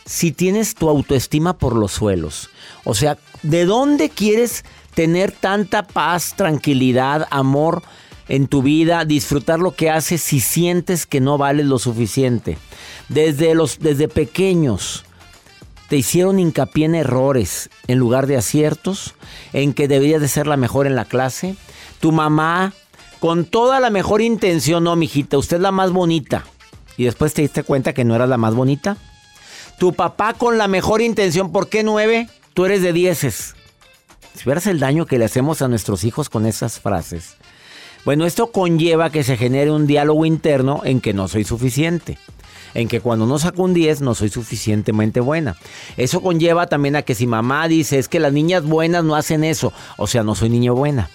si 0.06 0.32
tienes 0.32 0.74
tu 0.76 0.90
autoestima 0.90 1.58
por 1.58 1.76
los 1.76 1.92
suelos? 1.92 2.50
O 2.84 2.96
sea, 2.96 3.18
¿de 3.44 3.66
dónde 3.66 4.10
quieres 4.10 4.66
tener 4.96 5.32
tanta 5.32 5.84
paz, 5.84 6.34
tranquilidad, 6.36 7.28
amor 7.30 7.84
en 8.28 8.48
tu 8.48 8.62
vida, 8.62 9.06
disfrutar 9.06 9.60
lo 9.60 9.76
que 9.76 9.90
haces 9.90 10.22
si 10.22 10.40
sientes 10.40 11.06
que 11.06 11.20
no 11.20 11.38
vales 11.38 11.68
lo 11.68 11.78
suficiente? 11.78 12.58
Desde 13.10 13.54
los 13.54 13.80
desde 13.80 14.08
pequeños 14.08 15.06
te 15.90 15.98
hicieron 15.98 16.40
hincapié 16.40 16.86
en 16.86 16.96
errores 16.96 17.70
en 17.88 17.98
lugar 17.98 18.28
de 18.28 18.38
aciertos, 18.38 19.16
en 19.54 19.74
que 19.74 19.88
debías 19.88 20.22
de 20.22 20.28
ser 20.28 20.48
la 20.48 20.56
mejor 20.56 20.88
en 20.88 20.96
la 20.96 21.06
clase. 21.06 21.56
Tu 22.00 22.12
mamá 22.12 22.74
con 23.20 23.44
toda 23.46 23.80
la 23.80 23.90
mejor 23.90 24.22
intención, 24.22 24.84
no, 24.84 24.96
mijita, 24.96 25.38
usted 25.38 25.58
es 25.58 25.64
la 25.64 25.72
más 25.72 25.92
bonita. 25.92 26.46
Y 26.96 27.06
después 27.06 27.34
te 27.34 27.42
diste 27.42 27.64
cuenta 27.64 27.94
que 27.94 28.06
no 28.06 28.16
eras 28.16 28.30
la 28.30 28.38
más 28.38 28.54
bonita. 28.54 28.98
Tu 29.80 29.94
papá 29.94 30.34
con 30.34 30.58
la 30.58 30.68
mejor 30.68 31.02
intención, 31.02 31.52
¿por 31.52 31.70
qué 31.70 31.84
nueve? 31.84 32.30
Tú 32.54 32.66
eres 32.66 32.82
de 32.82 32.94
dieces. 32.94 33.56
Si 34.36 34.46
vieras 34.46 34.68
el 34.68 34.80
daño 34.80 35.06
que 35.06 35.18
le 35.18 35.26
hacemos 35.26 35.62
a 35.62 35.68
nuestros 35.68 36.04
hijos 36.04 36.30
con 36.30 36.46
esas 36.46 36.80
frases. 36.80 37.36
Bueno, 38.06 38.26
esto 38.26 38.52
conlleva 38.52 39.10
que 39.10 39.24
se 39.24 39.38
genere 39.38 39.72
un 39.72 39.88
diálogo 39.88 40.26
interno 40.26 40.82
en 40.86 41.02
que 41.02 41.14
no 41.14 41.28
soy 41.28 41.44
suficiente. 41.44 42.18
En 42.74 42.88
que 42.88 43.02
cuando 43.02 43.26
no 43.26 43.40
saco 43.40 43.64
un 43.64 43.74
10 43.74 44.02
no 44.02 44.16
soy 44.16 44.30
suficientemente 44.30 45.20
buena. 45.20 45.56
Eso 45.98 46.22
conlleva 46.22 46.68
también 46.68 46.96
a 46.96 47.02
que 47.02 47.16
si 47.16 47.28
mamá 47.28 47.68
dice 47.68 48.00
es 48.00 48.08
que 48.08 48.20
las 48.20 48.34
niñas 48.34 48.64
buenas 48.64 49.04
no 49.04 49.16
hacen 49.16 49.44
eso, 49.44 49.74
o 49.98 50.08
sea, 50.08 50.24
no 50.24 50.36
soy 50.36 50.50
niña 50.50 50.72
buena. 50.72 51.10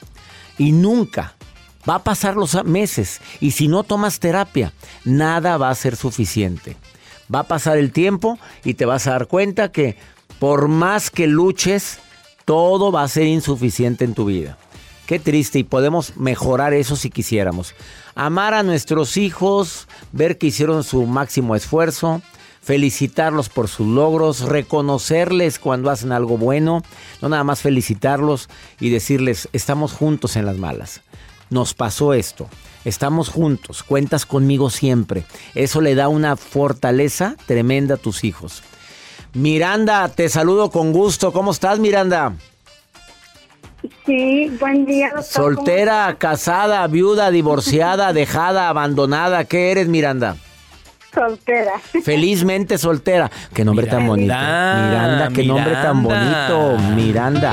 Y 0.58 0.72
nunca, 0.72 1.34
Va 1.88 1.96
a 1.96 2.04
pasar 2.04 2.36
los 2.36 2.64
meses 2.64 3.20
y 3.40 3.50
si 3.50 3.68
no 3.68 3.84
tomas 3.84 4.18
terapia, 4.18 4.72
nada 5.04 5.58
va 5.58 5.68
a 5.68 5.74
ser 5.74 5.96
suficiente. 5.96 6.76
Va 7.32 7.40
a 7.40 7.48
pasar 7.48 7.76
el 7.76 7.92
tiempo 7.92 8.38
y 8.64 8.74
te 8.74 8.86
vas 8.86 9.06
a 9.06 9.10
dar 9.10 9.26
cuenta 9.26 9.70
que 9.70 9.96
por 10.38 10.68
más 10.68 11.10
que 11.10 11.26
luches, 11.26 11.98
todo 12.44 12.90
va 12.90 13.02
a 13.02 13.08
ser 13.08 13.26
insuficiente 13.26 14.04
en 14.04 14.14
tu 14.14 14.26
vida. 14.26 14.58
Qué 15.06 15.18
triste 15.18 15.58
y 15.58 15.64
podemos 15.64 16.16
mejorar 16.16 16.72
eso 16.72 16.96
si 16.96 17.10
quisiéramos. 17.10 17.74
Amar 18.14 18.54
a 18.54 18.62
nuestros 18.62 19.16
hijos, 19.16 19.86
ver 20.12 20.38
que 20.38 20.46
hicieron 20.46 20.84
su 20.84 21.04
máximo 21.06 21.56
esfuerzo, 21.56 22.22
felicitarlos 22.62 23.48
por 23.48 23.68
sus 23.68 23.86
logros, 23.86 24.40
reconocerles 24.40 25.58
cuando 25.58 25.90
hacen 25.90 26.12
algo 26.12 26.38
bueno, 26.38 26.82
no 27.20 27.28
nada 27.28 27.44
más 27.44 27.60
felicitarlos 27.60 28.48
y 28.80 28.90
decirles, 28.90 29.48
estamos 29.52 29.92
juntos 29.92 30.36
en 30.36 30.46
las 30.46 30.56
malas 30.56 31.02
nos 31.50 31.72
pasó 31.74 32.12
esto. 32.12 32.48
Estamos 32.84 33.30
juntos, 33.30 33.82
cuentas 33.82 34.26
conmigo 34.26 34.68
siempre. 34.68 35.24
Eso 35.54 35.80
le 35.80 35.94
da 35.94 36.08
una 36.08 36.36
fortaleza 36.36 37.36
tremenda 37.46 37.94
a 37.94 37.98
tus 37.98 38.24
hijos. 38.24 38.62
Miranda, 39.32 40.08
te 40.08 40.28
saludo 40.28 40.70
con 40.70 40.92
gusto. 40.92 41.32
¿Cómo 41.32 41.52
estás, 41.52 41.78
Miranda? 41.78 42.34
Sí, 44.06 44.50
buen 44.60 44.86
día. 44.86 45.12
Soltera, 45.22 46.16
casada, 46.18 46.86
viuda, 46.86 47.30
divorciada, 47.30 48.12
dejada, 48.14 48.68
abandonada. 48.68 49.44
¿Qué 49.44 49.70
eres, 49.70 49.88
Miranda? 49.88 50.36
Soltera. 51.12 51.72
Felizmente 52.02 52.76
soltera. 52.76 53.30
Qué 53.54 53.64
nombre 53.64 53.86
tan 53.86 54.06
bonito. 54.06 54.34
Miranda, 54.34 55.28
qué 55.32 55.44
nombre 55.44 55.72
tan 55.74 56.02
bonito. 56.02 56.76
Miranda. 56.96 57.52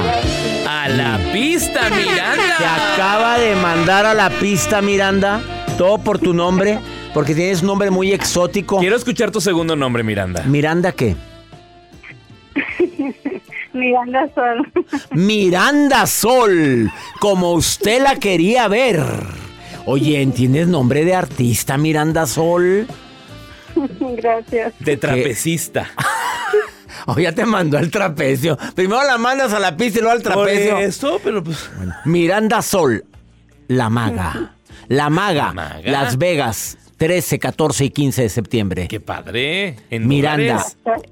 A 0.68 0.90
la 0.90 1.20
pista, 1.32 1.90
Miranda. 1.92 2.58
Te 2.58 2.66
acaba 2.66 3.38
de 3.38 3.56
mandar 3.56 4.08
a 4.08 4.16
la 4.16 4.32
pista, 4.32 4.82
Miranda. 4.82 5.42
Todo 5.78 6.00
por 6.00 6.18
tu 6.18 6.34
nombre. 6.34 6.80
Porque 7.14 7.36
tienes 7.36 7.62
un 7.62 7.68
nombre 7.68 7.92
muy 7.92 8.12
exótico. 8.14 8.80
Quiero 8.80 8.96
escuchar 8.96 9.30
tu 9.30 9.42
segundo 9.42 9.76
nombre, 9.76 10.02
Miranda. 10.02 10.44
¿Miranda 10.44 10.92
qué? 10.94 11.16
Miranda 13.74 14.30
Sol. 14.34 14.72
Miranda 15.12 16.06
Sol. 16.08 16.92
Como 17.20 17.54
usted 17.54 18.02
la 18.02 18.16
quería 18.16 18.68
ver. 18.68 19.04
Oye, 19.86 20.26
¿tienes 20.36 20.68
nombre 20.68 21.06
de 21.06 21.16
artista, 21.16 21.78
Miranda 21.78 22.26
Sol? 22.28 22.88
Gracias. 24.18 24.74
De 24.80 24.98
trapecista. 24.98 25.90
O 27.08 27.18
ya 27.18 27.32
te 27.32 27.46
mandó 27.46 27.80
al 27.80 27.90
trapecio. 27.90 28.60
Primero 28.76 29.02
la 29.04 29.18
mandas 29.18 29.52
a 29.54 29.60
la 29.60 29.76
pista 29.76 29.98
y 29.98 30.02
luego 30.04 30.18
al 30.18 30.22
trapecio. 30.22 30.74
Por 30.74 30.84
eso, 30.84 31.20
pero 31.24 31.44
pues. 31.44 31.68
Miranda 32.06 32.62
Sol, 32.62 33.04
la 33.68 33.90
maga. 33.90 34.54
La 34.88 35.10
maga, 35.10 35.80
Las 35.84 36.18
Vegas, 36.18 36.78
13, 37.02 37.40
14 37.40 37.86
y 37.86 37.90
15 37.90 38.22
de 38.22 38.30
septiembre. 38.30 38.88
Qué 38.88 39.00
padre. 39.00 39.76
¿En 39.90 40.08
Miranda, 40.08 40.64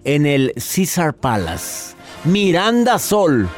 en 0.03 0.27
el 0.27 0.53
Caesar 0.53 1.15
Palace. 1.15 1.95
Miranda 2.25 2.99
Sol. 2.99 3.49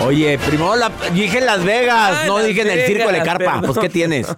Oye, 0.00 0.38
primero 0.38 0.74
la, 0.76 0.90
dije 1.12 1.40
en 1.40 1.44
Las 1.44 1.62
Vegas, 1.62 2.26
no 2.26 2.38
dije 2.38 2.62
en 2.62 2.70
el 2.70 2.86
circo 2.86 3.12
de 3.12 3.20
Carpa. 3.20 3.60
Pues, 3.60 3.76
¿qué 3.76 3.90
tienes? 3.90 4.34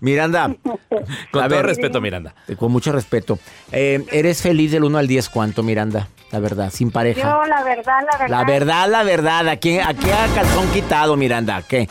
Miranda. 0.00 0.52
Con 1.30 1.48
todo 1.48 1.62
respeto, 1.62 2.00
Miranda. 2.00 2.34
Con 2.58 2.72
mucho 2.72 2.90
respeto. 2.90 3.38
Eh, 3.70 4.04
¿Eres 4.10 4.42
feliz 4.42 4.72
del 4.72 4.82
1 4.82 4.98
al 4.98 5.06
10 5.06 5.28
cuánto, 5.28 5.62
Miranda? 5.62 6.08
La 6.32 6.40
verdad, 6.40 6.72
sin 6.72 6.90
pareja. 6.90 7.20
Yo, 7.20 7.44
la 7.44 7.62
verdad, 7.62 8.00
la 8.10 8.18
verdad. 8.18 8.28
La 8.28 8.44
verdad, 8.44 8.88
la 8.88 9.02
verdad. 9.04 9.48
¿A 9.48 9.56
qué, 9.58 9.80
a 9.80 9.94
qué 9.94 10.12
ha 10.12 10.26
calzón 10.34 10.68
quitado, 10.72 11.16
Miranda? 11.16 11.58
¿A 11.58 11.62
qué? 11.62 11.88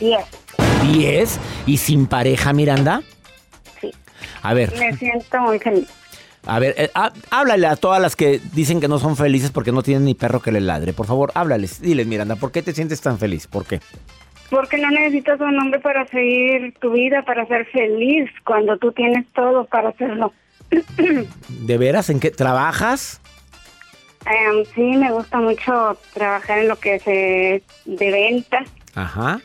10. 0.00 0.39
¿10? 0.82 1.38
¿Y 1.66 1.76
sin 1.76 2.06
pareja, 2.06 2.52
Miranda? 2.52 3.02
Sí. 3.80 3.90
A 4.42 4.54
ver. 4.54 4.72
Me 4.78 4.96
siento 4.96 5.40
muy 5.40 5.58
feliz. 5.58 5.88
A 6.46 6.58
ver, 6.58 6.74
eh, 6.78 6.90
háblale 7.30 7.66
a 7.66 7.76
todas 7.76 8.00
las 8.00 8.16
que 8.16 8.40
dicen 8.54 8.80
que 8.80 8.88
no 8.88 8.98
son 8.98 9.16
felices 9.16 9.50
porque 9.50 9.72
no 9.72 9.82
tienen 9.82 10.04
ni 10.04 10.14
perro 10.14 10.40
que 10.40 10.52
le 10.52 10.60
ladre. 10.60 10.92
Por 10.92 11.06
favor, 11.06 11.30
háblales. 11.34 11.82
Diles, 11.82 12.06
Miranda, 12.06 12.36
¿por 12.36 12.50
qué 12.50 12.62
te 12.62 12.72
sientes 12.72 13.00
tan 13.00 13.18
feliz? 13.18 13.46
¿Por 13.46 13.66
qué? 13.66 13.80
Porque 14.48 14.78
no 14.78 14.90
necesitas 14.90 15.38
un 15.40 15.58
hombre 15.58 15.80
para 15.80 16.06
seguir 16.06 16.74
tu 16.80 16.92
vida, 16.92 17.22
para 17.22 17.46
ser 17.46 17.66
feliz, 17.66 18.30
cuando 18.44 18.78
tú 18.78 18.90
tienes 18.92 19.26
todo 19.34 19.64
para 19.66 19.90
hacerlo. 19.90 20.32
¿De 21.48 21.78
veras? 21.78 22.08
¿En 22.10 22.20
qué 22.20 22.30
trabajas? 22.30 23.20
Em, 24.26 24.64
sí, 24.74 24.96
me 24.96 25.12
gusta 25.12 25.38
mucho 25.38 25.98
trabajar 26.14 26.60
en 26.60 26.68
lo 26.68 26.76
que 26.76 26.94
es 26.96 27.04
de 27.04 28.10
ventas. 28.10 28.66
Ajá. 28.94 29.40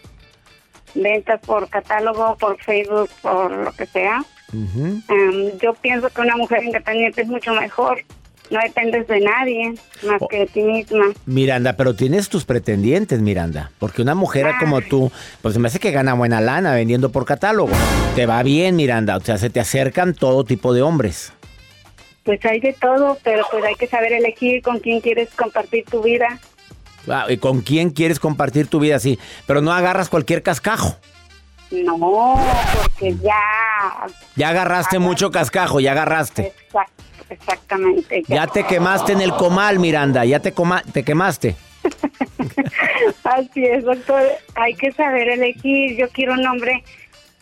Ventas 0.95 1.41
por 1.41 1.69
catálogo, 1.69 2.36
por 2.38 2.58
Facebook, 2.62 3.10
por 3.21 3.51
lo 3.51 3.71
que 3.73 3.86
sea. 3.86 4.23
Em, 4.53 5.58
yo 5.62 5.73
pienso 5.73 6.10
que 6.10 6.21
una 6.21 6.38
mujer 6.38 6.63
independiente 6.63 7.21
es 7.21 7.27
mucho 7.27 7.53
mejor. 7.53 8.03
No 8.49 8.60
dependes 8.62 9.08
de 9.08 9.21
nadie 9.21 9.73
más 10.03 10.21
oh. 10.21 10.27
que 10.27 10.39
de 10.39 10.45
ti 10.47 10.62
misma. 10.62 11.05
Miranda, 11.25 11.73
pero 11.73 11.95
tienes 11.95 12.29
tus 12.29 12.45
pretendientes, 12.45 13.19
Miranda. 13.19 13.71
Porque 13.79 14.01
una 14.01 14.13
mujer 14.13 14.53
como 14.60 14.81
tú, 14.81 15.12
pues 15.41 15.58
me 15.58 15.67
hace 15.67 15.79
que 15.79 15.91
gana 15.91 16.13
buena 16.13 16.41
lana 16.41 16.73
vendiendo 16.75 17.12
por 17.12 17.25
catálogo. 17.25 17.73
Te 18.15 18.25
va 18.25 18.43
bien, 18.43 18.75
Miranda. 18.75 19.17
O 19.17 19.21
sea, 19.21 19.38
se 19.38 19.49
te 19.49 19.60
acercan 19.60 20.13
todo 20.13 20.43
tipo 20.43 20.73
de 20.73 20.84
hombres. 20.84 21.34
Pues 22.23 22.43
hay 22.45 22.60
de 22.60 22.73
todo, 22.73 23.17
pero 23.23 23.45
pues 23.51 23.63
hay 23.63 23.75
que 23.75 23.88
saber 23.88 24.13
elegir 24.13 24.62
con 24.62 24.79
quién 24.79 25.01
quieres 25.01 25.29
compartir 25.36 25.86
tu 25.86 26.01
vida. 26.01 26.39
Ah, 27.09 27.25
¿Y 27.29 27.37
con 27.37 27.61
quién 27.61 27.89
quieres 27.89 28.19
compartir 28.19 28.67
tu 28.67 28.79
vida? 28.79 28.99
Sí, 28.99 29.19
pero 29.45 29.61
no 29.61 29.71
agarras 29.71 30.09
cualquier 30.09 30.43
cascajo. 30.43 30.97
No, 31.71 32.39
porque 32.75 33.15
ya... 33.17 34.07
Ya 34.35 34.49
agarraste 34.49 34.99
mucho 34.99 35.31
cascajo, 35.31 35.79
ya 35.79 35.91
agarraste. 35.91 36.53
exactamente. 37.29 38.23
Ya. 38.27 38.47
te 38.47 38.63
quemaste 38.63 39.13
en 39.13 39.21
el 39.21 39.31
comal, 39.31 39.79
Miranda, 39.79 40.25
ya 40.25 40.39
te, 40.39 40.51
coma 40.51 40.83
te 40.93 41.03
quemaste. 41.03 41.55
Así 43.23 43.65
es, 43.65 43.83
doctor. 43.83 44.23
Hay 44.55 44.73
que 44.75 44.91
saber 44.91 45.29
elegir. 45.29 45.97
Yo 45.97 46.09
quiero 46.09 46.33
un 46.33 46.45
hombre 46.45 46.83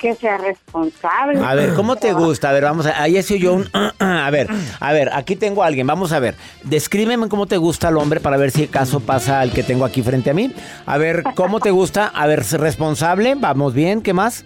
que 0.03 0.15
sea 0.15 0.37
responsable. 0.37 1.39
A 1.41 1.55
ver, 1.55 1.75
¿cómo 1.75 1.95
te 1.95 2.11
gusta? 2.11 2.49
A 2.49 2.51
ver, 2.51 2.65
vamos 2.65 2.85
a... 2.85 3.01
Ahí 3.01 3.23
sido 3.23 3.39
yo 3.39 3.53
un... 3.53 3.69
A 3.99 4.29
ver, 4.31 4.49
a 4.79 4.91
ver, 4.91 5.09
aquí 5.13 5.37
tengo 5.37 5.63
a 5.63 5.67
alguien. 5.67 5.87
Vamos 5.87 6.11
a 6.11 6.19
ver. 6.19 6.35
Descríbeme 6.63 7.29
cómo 7.29 7.45
te 7.45 7.55
gusta 7.55 7.87
el 7.87 7.97
hombre 7.97 8.19
para 8.19 8.35
ver 8.35 8.51
si 8.51 8.63
el 8.63 8.69
caso 8.69 8.99
pasa 8.99 9.39
al 9.39 9.51
que 9.51 9.63
tengo 9.63 9.85
aquí 9.85 10.01
frente 10.01 10.29
a 10.29 10.33
mí. 10.33 10.53
A 10.85 10.97
ver, 10.97 11.23
¿cómo 11.35 11.61
te 11.61 11.71
gusta? 11.71 12.07
A 12.07 12.27
ver, 12.27 12.43
responsable. 12.43 13.35
Vamos 13.35 13.73
bien. 13.73 14.01
¿Qué 14.01 14.11
más? 14.13 14.45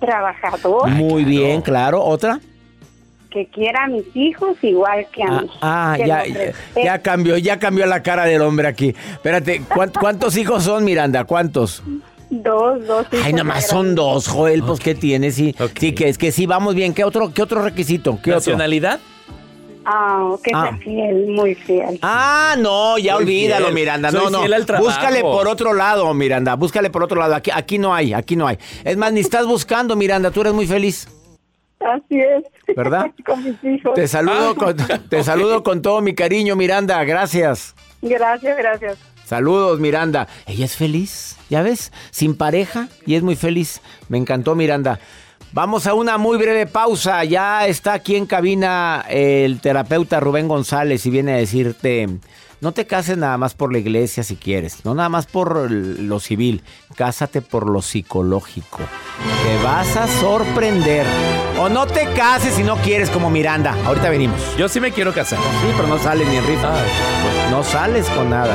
Trabajador. 0.00 0.88
Muy 0.90 1.24
bien, 1.24 1.62
claro. 1.62 2.02
¿Otra? 2.02 2.38
que 3.30 3.46
quiera 3.48 3.84
a 3.84 3.88
mis 3.88 4.04
hijos 4.14 4.56
igual 4.62 5.06
que 5.12 5.22
a 5.22 5.26
ah, 5.26 5.40
mí. 5.42 5.50
Ah, 5.60 5.96
ya, 5.98 6.22
ya, 6.74 7.02
cambió, 7.02 7.36
ya 7.36 7.58
cambió 7.58 7.84
la 7.84 8.02
cara 8.02 8.24
del 8.24 8.40
hombre 8.40 8.66
aquí. 8.66 8.94
Espérate, 9.12 9.62
¿cuántos 10.00 10.36
hijos 10.38 10.62
son, 10.62 10.84
Miranda? 10.84 11.24
¿Cuántos? 11.24 11.82
Dos, 12.30 12.86
dos. 12.86 13.06
Ay, 13.22 13.32
nada 13.32 13.44
más 13.44 13.68
son 13.68 13.94
dos, 13.94 14.26
Joel, 14.28 14.62
pues 14.62 14.80
¿qué 14.80 14.94
tienes? 14.94 15.36
Sí, 15.36 15.54
sí, 15.78 15.94
que 15.94 16.08
es 16.08 16.18
que 16.18 16.32
sí, 16.32 16.46
vamos 16.46 16.74
bien. 16.74 16.92
¿Qué 16.92 17.04
otro, 17.04 17.32
qué 17.32 17.42
otro 17.42 17.62
requisito? 17.62 18.18
¿Qué 18.22 18.30
¿Nacionalidad? 18.30 19.00
Ah, 19.88 20.34
que 20.42 20.50
ah. 20.52 20.76
fiel, 20.82 21.28
muy 21.28 21.54
fiel. 21.54 22.00
Ah, 22.02 22.56
no, 22.58 22.98
ya 22.98 23.16
olvídalo, 23.16 23.70
Miranda. 23.70 24.10
no, 24.10 24.30
no. 24.30 24.40
Búscale 24.78 25.20
por 25.20 25.46
otro 25.46 25.72
lado, 25.72 26.12
Miranda. 26.12 26.56
Búscale 26.56 26.90
por 26.90 27.04
otro 27.04 27.20
lado. 27.20 27.36
Aquí, 27.36 27.52
aquí 27.54 27.78
no 27.78 27.94
hay, 27.94 28.12
aquí 28.12 28.34
no 28.34 28.48
hay. 28.48 28.58
Es 28.82 28.96
más, 28.96 29.12
ni 29.12 29.20
estás 29.20 29.46
buscando, 29.46 29.94
Miranda. 29.94 30.32
Tú 30.32 30.40
eres 30.40 30.54
muy 30.54 30.66
feliz. 30.66 31.08
Así 31.78 32.18
es. 32.18 32.44
¿Verdad? 32.74 33.12
con 33.24 33.44
mis 33.44 33.62
hijos. 33.62 33.94
Te 33.94 34.08
saludo, 34.08 34.50
Ah, 34.50 34.54
con, 34.56 34.76
te 35.08 35.22
saludo 35.22 35.62
con 35.62 35.82
todo 35.82 36.00
mi 36.00 36.16
cariño, 36.16 36.56
Miranda. 36.56 37.04
Gracias. 37.04 37.76
Gracias, 38.02 38.56
gracias. 38.56 38.98
Saludos, 39.26 39.80
Miranda. 39.80 40.28
Ella 40.46 40.64
es 40.64 40.76
feliz, 40.76 41.36
¿ya 41.50 41.62
ves? 41.62 41.92
Sin 42.12 42.36
pareja 42.36 42.88
y 43.06 43.16
es 43.16 43.22
muy 43.22 43.34
feliz. 43.34 43.80
Me 44.08 44.18
encantó, 44.18 44.54
Miranda. 44.54 45.00
Vamos 45.52 45.86
a 45.86 45.94
una 45.94 46.16
muy 46.16 46.38
breve 46.38 46.66
pausa. 46.66 47.24
Ya 47.24 47.66
está 47.66 47.94
aquí 47.94 48.14
en 48.14 48.26
cabina 48.26 49.04
el 49.08 49.60
terapeuta 49.60 50.20
Rubén 50.20 50.46
González 50.46 51.04
y 51.06 51.10
viene 51.10 51.32
a 51.32 51.36
decirte, 51.38 52.08
no 52.60 52.72
te 52.72 52.86
cases 52.86 53.18
nada 53.18 53.36
más 53.36 53.54
por 53.54 53.72
la 53.72 53.78
iglesia 53.78 54.22
si 54.22 54.36
quieres, 54.36 54.84
no 54.84 54.94
nada 54.94 55.08
más 55.08 55.26
por 55.26 55.70
lo 55.70 56.20
civil, 56.20 56.62
cásate 56.94 57.42
por 57.42 57.68
lo 57.68 57.82
psicológico. 57.82 58.78
Te 58.78 59.62
vas 59.64 59.96
a 59.96 60.06
sorprender. 60.20 61.06
O 61.58 61.68
no 61.68 61.86
te 61.86 62.04
cases 62.12 62.54
si 62.54 62.62
no 62.62 62.76
quieres 62.76 63.10
como 63.10 63.30
Miranda. 63.30 63.74
Ahorita 63.86 64.10
venimos. 64.10 64.40
Yo 64.56 64.68
sí 64.68 64.78
me 64.78 64.92
quiero 64.92 65.12
casar. 65.12 65.38
Sí, 65.38 65.72
pero 65.74 65.88
no 65.88 65.98
sales 65.98 66.28
ni 66.28 66.36
en 66.36 66.46
rifa. 66.46 66.74
No 67.50 67.64
sales 67.64 68.06
con 68.10 68.30
nada. 68.30 68.54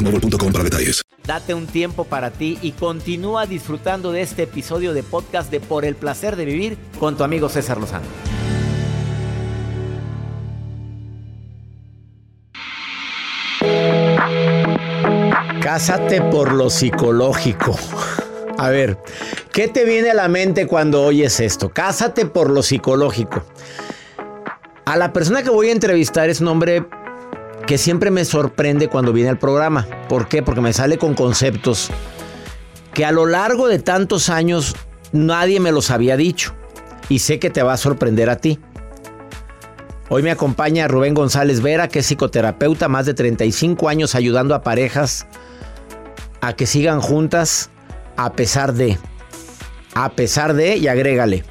boostmobile.com 0.00 0.52
para 0.52 0.64
detalles. 0.64 1.02
Date 1.26 1.54
un 1.54 1.66
tiempo 1.66 2.04
para 2.04 2.30
ti 2.30 2.58
y 2.62 2.72
continúa 2.72 3.46
disfrutando 3.46 4.10
de 4.12 4.22
este 4.22 4.44
episodio 4.44 4.94
de 4.94 5.02
podcast 5.02 5.50
de 5.50 5.60
Por 5.60 5.84
el 5.84 5.94
placer 5.94 6.36
de 6.36 6.44
vivir 6.44 6.78
con 6.98 7.16
tu 7.16 7.24
amigo 7.24 7.48
César 7.48 7.78
Lozano. 7.78 8.06
Cásate 15.62 16.20
por 16.22 16.52
lo 16.52 16.68
psicológico. 16.68 17.78
A 18.58 18.70
ver, 18.70 18.98
¿qué 19.52 19.68
te 19.68 19.84
viene 19.84 20.10
a 20.10 20.14
la 20.14 20.28
mente 20.28 20.66
cuando 20.66 21.02
oyes 21.02 21.38
esto? 21.38 21.68
Cásate 21.68 22.26
por 22.26 22.50
lo 22.50 22.62
psicológico. 22.62 23.44
A 24.84 24.96
la 24.96 25.12
persona 25.12 25.42
que 25.42 25.50
voy 25.50 25.68
a 25.68 25.72
entrevistar 25.72 26.28
es 26.28 26.40
un 26.40 26.48
hombre 26.48 26.84
que 27.70 27.78
siempre 27.78 28.10
me 28.10 28.24
sorprende 28.24 28.88
cuando 28.88 29.12
viene 29.12 29.30
al 29.30 29.38
programa. 29.38 29.86
¿Por 30.08 30.26
qué? 30.26 30.42
Porque 30.42 30.60
me 30.60 30.72
sale 30.72 30.98
con 30.98 31.14
conceptos 31.14 31.88
que 32.92 33.04
a 33.04 33.12
lo 33.12 33.26
largo 33.26 33.68
de 33.68 33.78
tantos 33.78 34.28
años 34.28 34.74
nadie 35.12 35.60
me 35.60 35.70
los 35.70 35.92
había 35.92 36.16
dicho. 36.16 36.52
Y 37.08 37.20
sé 37.20 37.38
que 37.38 37.48
te 37.48 37.62
va 37.62 37.74
a 37.74 37.76
sorprender 37.76 38.28
a 38.28 38.38
ti. 38.38 38.58
Hoy 40.08 40.24
me 40.24 40.32
acompaña 40.32 40.88
Rubén 40.88 41.14
González 41.14 41.62
Vera, 41.62 41.86
que 41.86 42.00
es 42.00 42.06
psicoterapeuta, 42.06 42.88
más 42.88 43.06
de 43.06 43.14
35 43.14 43.88
años 43.88 44.16
ayudando 44.16 44.56
a 44.56 44.62
parejas 44.62 45.28
a 46.40 46.54
que 46.54 46.66
sigan 46.66 47.00
juntas 47.00 47.70
a 48.16 48.32
pesar 48.32 48.74
de. 48.74 48.98
A 49.94 50.08
pesar 50.08 50.54
de, 50.54 50.76
y 50.76 50.88
agrégale. 50.88 51.44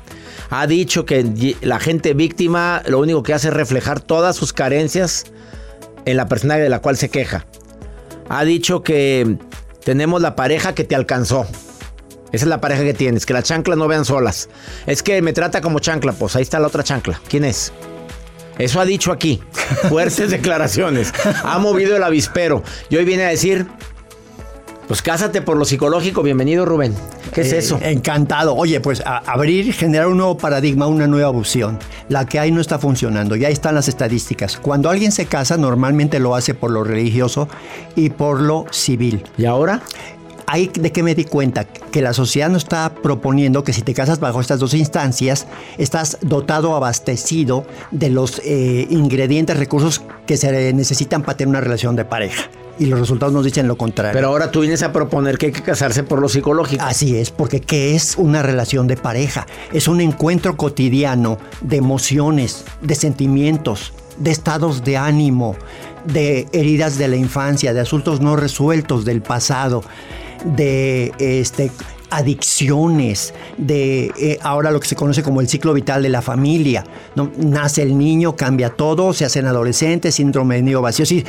Ha 0.49 0.67
dicho 0.67 1.05
que 1.05 1.55
la 1.61 1.79
gente 1.79 2.13
víctima 2.13 2.83
lo 2.87 2.99
único 2.99 3.23
que 3.23 3.33
hace 3.33 3.47
es 3.47 3.53
reflejar 3.53 4.01
todas 4.01 4.35
sus 4.35 4.51
carencias 4.51 5.31
en 6.09 6.17
la 6.17 6.27
persona 6.27 6.57
de 6.57 6.69
la 6.69 6.79
cual 6.79 6.97
se 6.97 7.09
queja. 7.09 7.45
Ha 8.29 8.43
dicho 8.43 8.83
que 8.83 9.37
tenemos 9.83 10.21
la 10.21 10.35
pareja 10.35 10.73
que 10.75 10.83
te 10.83 10.95
alcanzó. 10.95 11.47
Esa 12.31 12.45
es 12.45 12.49
la 12.49 12.61
pareja 12.61 12.83
que 12.83 12.93
tienes, 12.93 13.25
que 13.25 13.33
las 13.33 13.43
chanclas 13.45 13.77
no 13.77 13.87
vean 13.87 14.05
solas. 14.05 14.49
Es 14.85 15.01
que 15.01 15.21
me 15.21 15.33
trata 15.33 15.61
como 15.61 15.79
chancla, 15.79 16.13
pues 16.13 16.35
ahí 16.35 16.43
está 16.43 16.59
la 16.59 16.67
otra 16.67 16.83
chancla. 16.83 17.19
¿Quién 17.27 17.43
es? 17.43 17.71
Eso 18.59 18.79
ha 18.79 18.85
dicho 18.85 19.11
aquí. 19.11 19.41
Fuertes 19.89 20.29
declaraciones. 20.29 21.13
Ha 21.43 21.57
movido 21.59 21.95
el 21.95 22.03
avispero. 22.03 22.61
Y 22.89 22.97
hoy 22.97 23.05
viene 23.05 23.23
a 23.23 23.29
decir, 23.29 23.65
pues 24.89 25.01
cásate 25.03 25.41
por 25.43 25.55
lo 25.55 25.63
psicológico. 25.65 26.23
Bienvenido, 26.23 26.65
Rubén. 26.65 26.95
¿Qué 27.31 27.41
es 27.41 27.53
Eh, 27.53 27.59
eso? 27.59 27.79
Encantado. 27.81 28.55
Oye, 28.55 28.81
pues 28.81 29.01
a- 29.05 29.19
abrir, 29.19 29.71
generar 29.71 30.07
un 30.07 30.17
nuevo 30.17 30.35
paradigma, 30.37 30.87
una 30.87 31.05
nueva 31.05 31.29
opción. 31.29 31.77
La 32.09 32.25
que 32.25 32.39
hay 32.39 32.51
no 32.51 32.59
está 32.59 32.79
funcionando. 32.79 33.35
Ya 33.35 33.49
están 33.49 33.75
las 33.75 33.87
estadísticas. 33.87 34.57
Cuando 34.57 34.89
alguien 34.89 35.11
se 35.11 35.27
casa, 35.27 35.57
normalmente 35.57 36.19
lo 36.19 36.35
hace 36.35 36.55
por 36.55 36.71
lo 36.71 36.83
religioso 36.83 37.47
y 37.95 38.09
por 38.09 38.41
lo 38.41 38.65
civil. 38.71 39.23
¿Y 39.37 39.45
ahora? 39.45 39.83
Ahí 40.47 40.71
de 40.73 40.91
que 40.91 41.03
me 41.03 41.13
di 41.13 41.25
cuenta 41.25 41.65
que 41.65 42.01
la 42.01 42.11
sociedad 42.11 42.49
nos 42.49 42.63
está 42.63 42.91
proponiendo 42.95 43.63
que 43.63 43.71
si 43.73 43.83
te 43.83 43.93
casas 43.93 44.19
bajo 44.19 44.41
estas 44.41 44.59
dos 44.59 44.73
instancias, 44.73 45.45
estás 45.77 46.17
dotado, 46.21 46.75
abastecido 46.75 47.63
de 47.91 48.09
los 48.09 48.41
eh, 48.43 48.87
ingredientes, 48.89 49.55
recursos 49.57 50.01
que 50.25 50.35
se 50.37 50.73
necesitan 50.73 51.21
para 51.21 51.37
tener 51.37 51.49
una 51.49 51.61
relación 51.61 51.95
de 51.95 52.05
pareja. 52.05 52.49
Y 52.79 52.85
los 52.85 52.99
resultados 52.99 53.33
nos 53.33 53.43
dicen 53.43 53.67
lo 53.67 53.77
contrario. 53.77 54.13
Pero 54.13 54.29
ahora 54.29 54.51
tú 54.51 54.61
vienes 54.61 54.81
a 54.83 54.91
proponer 54.93 55.37
que 55.37 55.47
hay 55.47 55.51
que 55.51 55.61
casarse 55.61 56.03
por 56.03 56.21
lo 56.21 56.29
psicológico. 56.29 56.83
Así 56.83 57.17
es, 57.17 57.29
porque 57.29 57.59
¿qué 57.59 57.95
es 57.95 58.15
una 58.17 58.41
relación 58.41 58.87
de 58.87 58.95
pareja? 58.95 59.45
Es 59.73 59.87
un 59.87 59.99
encuentro 59.99 60.55
cotidiano 60.55 61.37
de 61.61 61.77
emociones, 61.77 62.63
de 62.81 62.95
sentimientos, 62.95 63.93
de 64.17 64.31
estados 64.31 64.83
de 64.83 64.97
ánimo, 64.97 65.57
de 66.05 66.47
heridas 66.53 66.97
de 66.97 67.09
la 67.09 67.17
infancia, 67.17 67.73
de 67.73 67.81
asuntos 67.81 68.21
no 68.21 68.37
resueltos 68.37 69.03
del 69.03 69.21
pasado, 69.21 69.83
de 70.45 71.11
este 71.19 71.71
adicciones, 72.09 73.33
de 73.57 74.11
eh, 74.19 74.39
ahora 74.41 74.71
lo 74.71 74.79
que 74.79 74.87
se 74.87 74.95
conoce 74.95 75.23
como 75.23 75.41
el 75.41 75.47
ciclo 75.47 75.73
vital 75.73 76.03
de 76.03 76.09
la 76.09 76.21
familia. 76.21 76.83
Nace 77.37 77.83
el 77.83 77.97
niño, 77.97 78.35
cambia 78.35 78.69
todo, 78.69 79.13
se 79.13 79.25
hacen 79.25 79.45
adolescentes, 79.45 80.15
síndrome 80.15 80.55
de 80.55 80.63
nido 80.63 80.81
vacío. 80.81 81.03
Decir, 81.03 81.25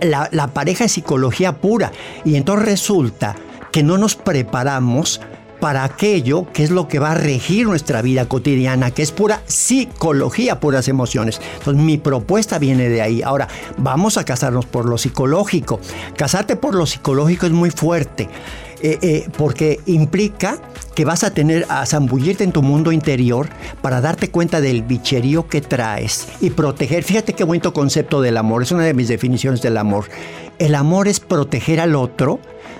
la, 0.00 0.28
la 0.32 0.48
pareja 0.48 0.84
es 0.84 0.92
psicología 0.92 1.56
pura. 1.56 1.92
Y 2.24 2.36
entonces 2.36 2.66
resulta 2.66 3.36
que 3.72 3.82
no 3.82 3.98
nos 3.98 4.16
preparamos 4.16 5.20
para 5.60 5.84
aquello 5.84 6.46
que 6.52 6.62
es 6.62 6.70
lo 6.70 6.88
que 6.88 6.98
va 6.98 7.12
a 7.12 7.14
regir 7.14 7.66
nuestra 7.66 8.02
vida 8.02 8.26
cotidiana, 8.26 8.90
que 8.90 9.02
es 9.02 9.12
pura 9.12 9.42
psicología, 9.46 10.60
puras 10.60 10.88
emociones. 10.88 11.40
Entonces 11.58 11.82
mi 11.82 11.98
propuesta 11.98 12.58
viene 12.58 12.88
de 12.88 13.02
ahí. 13.02 13.22
Ahora, 13.22 13.48
vamos 13.76 14.16
a 14.16 14.24
casarnos 14.24 14.66
por 14.66 14.86
lo 14.86 14.98
psicológico. 14.98 15.80
Casarte 16.16 16.56
por 16.56 16.74
lo 16.74 16.86
psicológico 16.86 17.46
es 17.46 17.52
muy 17.52 17.70
fuerte. 17.70 18.28
Eh, 18.80 18.98
eh, 19.02 19.28
porque 19.36 19.80
implica 19.86 20.58
que 20.94 21.04
vas 21.04 21.24
a 21.24 21.32
tener 21.32 21.66
a 21.68 21.84
zambullirte 21.84 22.44
en 22.44 22.52
tu 22.52 22.62
mundo 22.62 22.92
interior 22.92 23.48
para 23.82 24.00
darte 24.00 24.30
cuenta 24.30 24.60
del 24.60 24.82
bicherío 24.82 25.48
que 25.48 25.60
traes 25.60 26.28
y 26.40 26.50
proteger. 26.50 27.02
Fíjate 27.02 27.32
qué 27.32 27.42
bonito 27.42 27.72
concepto 27.72 28.20
del 28.20 28.36
amor, 28.36 28.62
es 28.62 28.70
una 28.70 28.84
de 28.84 28.94
mis 28.94 29.08
definiciones 29.08 29.62
del 29.62 29.76
amor. 29.78 30.04
El 30.60 30.76
amor 30.76 31.08
es 31.08 31.18
proteger 31.18 31.80
al 31.80 31.96
otro 31.96 32.38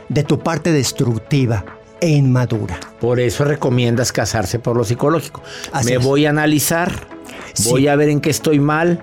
de 0.09 0.23
tu 0.23 0.39
parte 0.39 0.71
destructiva 0.73 1.65
e 2.01 2.11
inmadura. 2.11 2.79
Por 3.01 3.19
eso 3.19 3.45
recomiendas 3.45 4.13
casarse 4.13 4.61
por 4.61 4.77
lo 4.77 4.85
psicológico. 4.85 5.43
Así 5.73 5.91
Me 5.91 5.97
es. 5.97 6.05
voy 6.05 6.27
a 6.27 6.31
analizar, 6.31 6.93
Sí. 7.55 7.71
voy 7.71 7.89
a 7.89 7.97
ver 7.97 8.09
en 8.09 8.21
qué 8.21 8.31
estoy 8.31 8.61
mal, 8.61 9.03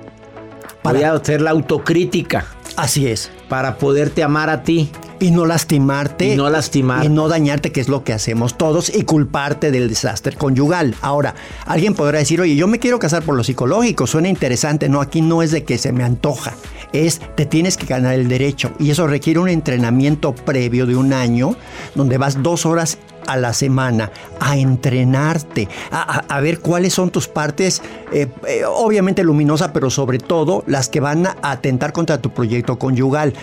voy 0.81 1.03
a 1.03 1.11
hacer 1.11 1.41
la 1.41 1.51
autocrítica 1.51 2.45
Así 2.77 3.07
es. 3.07 3.31
para 3.49 3.77
poderte 3.77 4.23
amar 4.23 4.49
a 4.49 4.63
ti. 4.63 4.89
Y 5.19 5.31
no 5.31 5.45
lastimarte. 5.45 6.33
Y 6.33 6.35
no 6.35 6.49
lastimar. 6.49 7.05
Y 7.05 7.09
no 7.09 7.27
dañarte, 7.27 7.71
que 7.71 7.81
es 7.81 7.87
lo 7.87 8.03
que 8.03 8.13
hacemos 8.13 8.57
todos, 8.57 8.93
y 8.93 9.03
culparte 9.03 9.71
del 9.71 9.89
desastre 9.89 10.35
conyugal. 10.35 10.95
Ahora, 11.01 11.35
alguien 11.65 11.93
podrá 11.93 12.19
decir, 12.19 12.41
oye, 12.41 12.55
yo 12.55 12.67
me 12.67 12.79
quiero 12.79 12.99
casar 12.99 13.23
por 13.23 13.35
lo 13.35 13.43
psicológico, 13.43 14.07
suena 14.07 14.29
interesante. 14.29 14.89
No, 14.89 15.01
aquí 15.01 15.21
no 15.21 15.41
es 15.41 15.51
de 15.51 15.63
que 15.63 15.77
se 15.77 15.91
me 15.91 16.03
antoja, 16.03 16.53
es 16.93 17.21
te 17.35 17.45
tienes 17.45 17.77
que 17.77 17.85
ganar 17.85 18.13
el 18.13 18.27
derecho 18.27 18.71
y 18.79 18.89
eso 18.91 19.07
requiere 19.07 19.39
un 19.39 19.49
entrenamiento 19.49 20.33
previo 20.33 20.85
de 20.85 20.95
un 20.95 21.13
año 21.13 21.55
donde 21.93 22.17
vas 22.17 22.41
dos 22.41 22.65
horas 22.65 22.97
a 23.27 23.37
la 23.37 23.53
semana 23.53 24.11
a 24.39 24.57
entrenarte, 24.57 25.67
a, 25.91 26.39
ver 26.41 26.59
cuáles 26.59 26.93
son 26.93 27.09
tus 27.09 27.27
partes, 27.27 27.81
eh, 28.13 28.27
eh, 28.47 28.63
obviamente 28.65 29.23
luminosa, 29.23 29.73
pero 29.73 29.89
sobre 29.89 30.19
todo 30.19 30.63
las 30.67 30.89
que 30.89 30.99
van 30.99 31.25
a 31.25 31.35
atentar 31.41 31.91
contra 31.91 32.21
tu 32.21 32.29
proyecto 32.29 32.77
conyugal. 32.77 33.33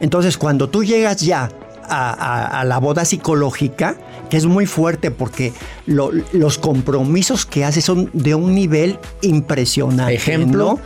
Entonces, 0.00 0.38
cuando 0.38 0.68
tú 0.68 0.84
llegas 0.84 1.20
ya 1.20 1.48
a, 1.88 2.64
la 2.66 2.78
boda 2.78 3.04
psicológica, 3.04 3.96
que 4.28 4.36
es 4.36 4.46
muy 4.46 4.66
fuerte 4.66 5.10
porque 5.10 5.52
los 5.86 6.58
compromisos 6.58 7.46
que 7.46 7.64
hace 7.64 7.80
son 7.80 8.10
de 8.12 8.34
un 8.34 8.54
nivel 8.54 8.98
impresionante. 9.22 10.14
Ejemplo. 10.14 10.78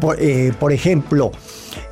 Por, 0.00 0.20
eh, 0.20 0.52
ejemplo. 0.70 1.32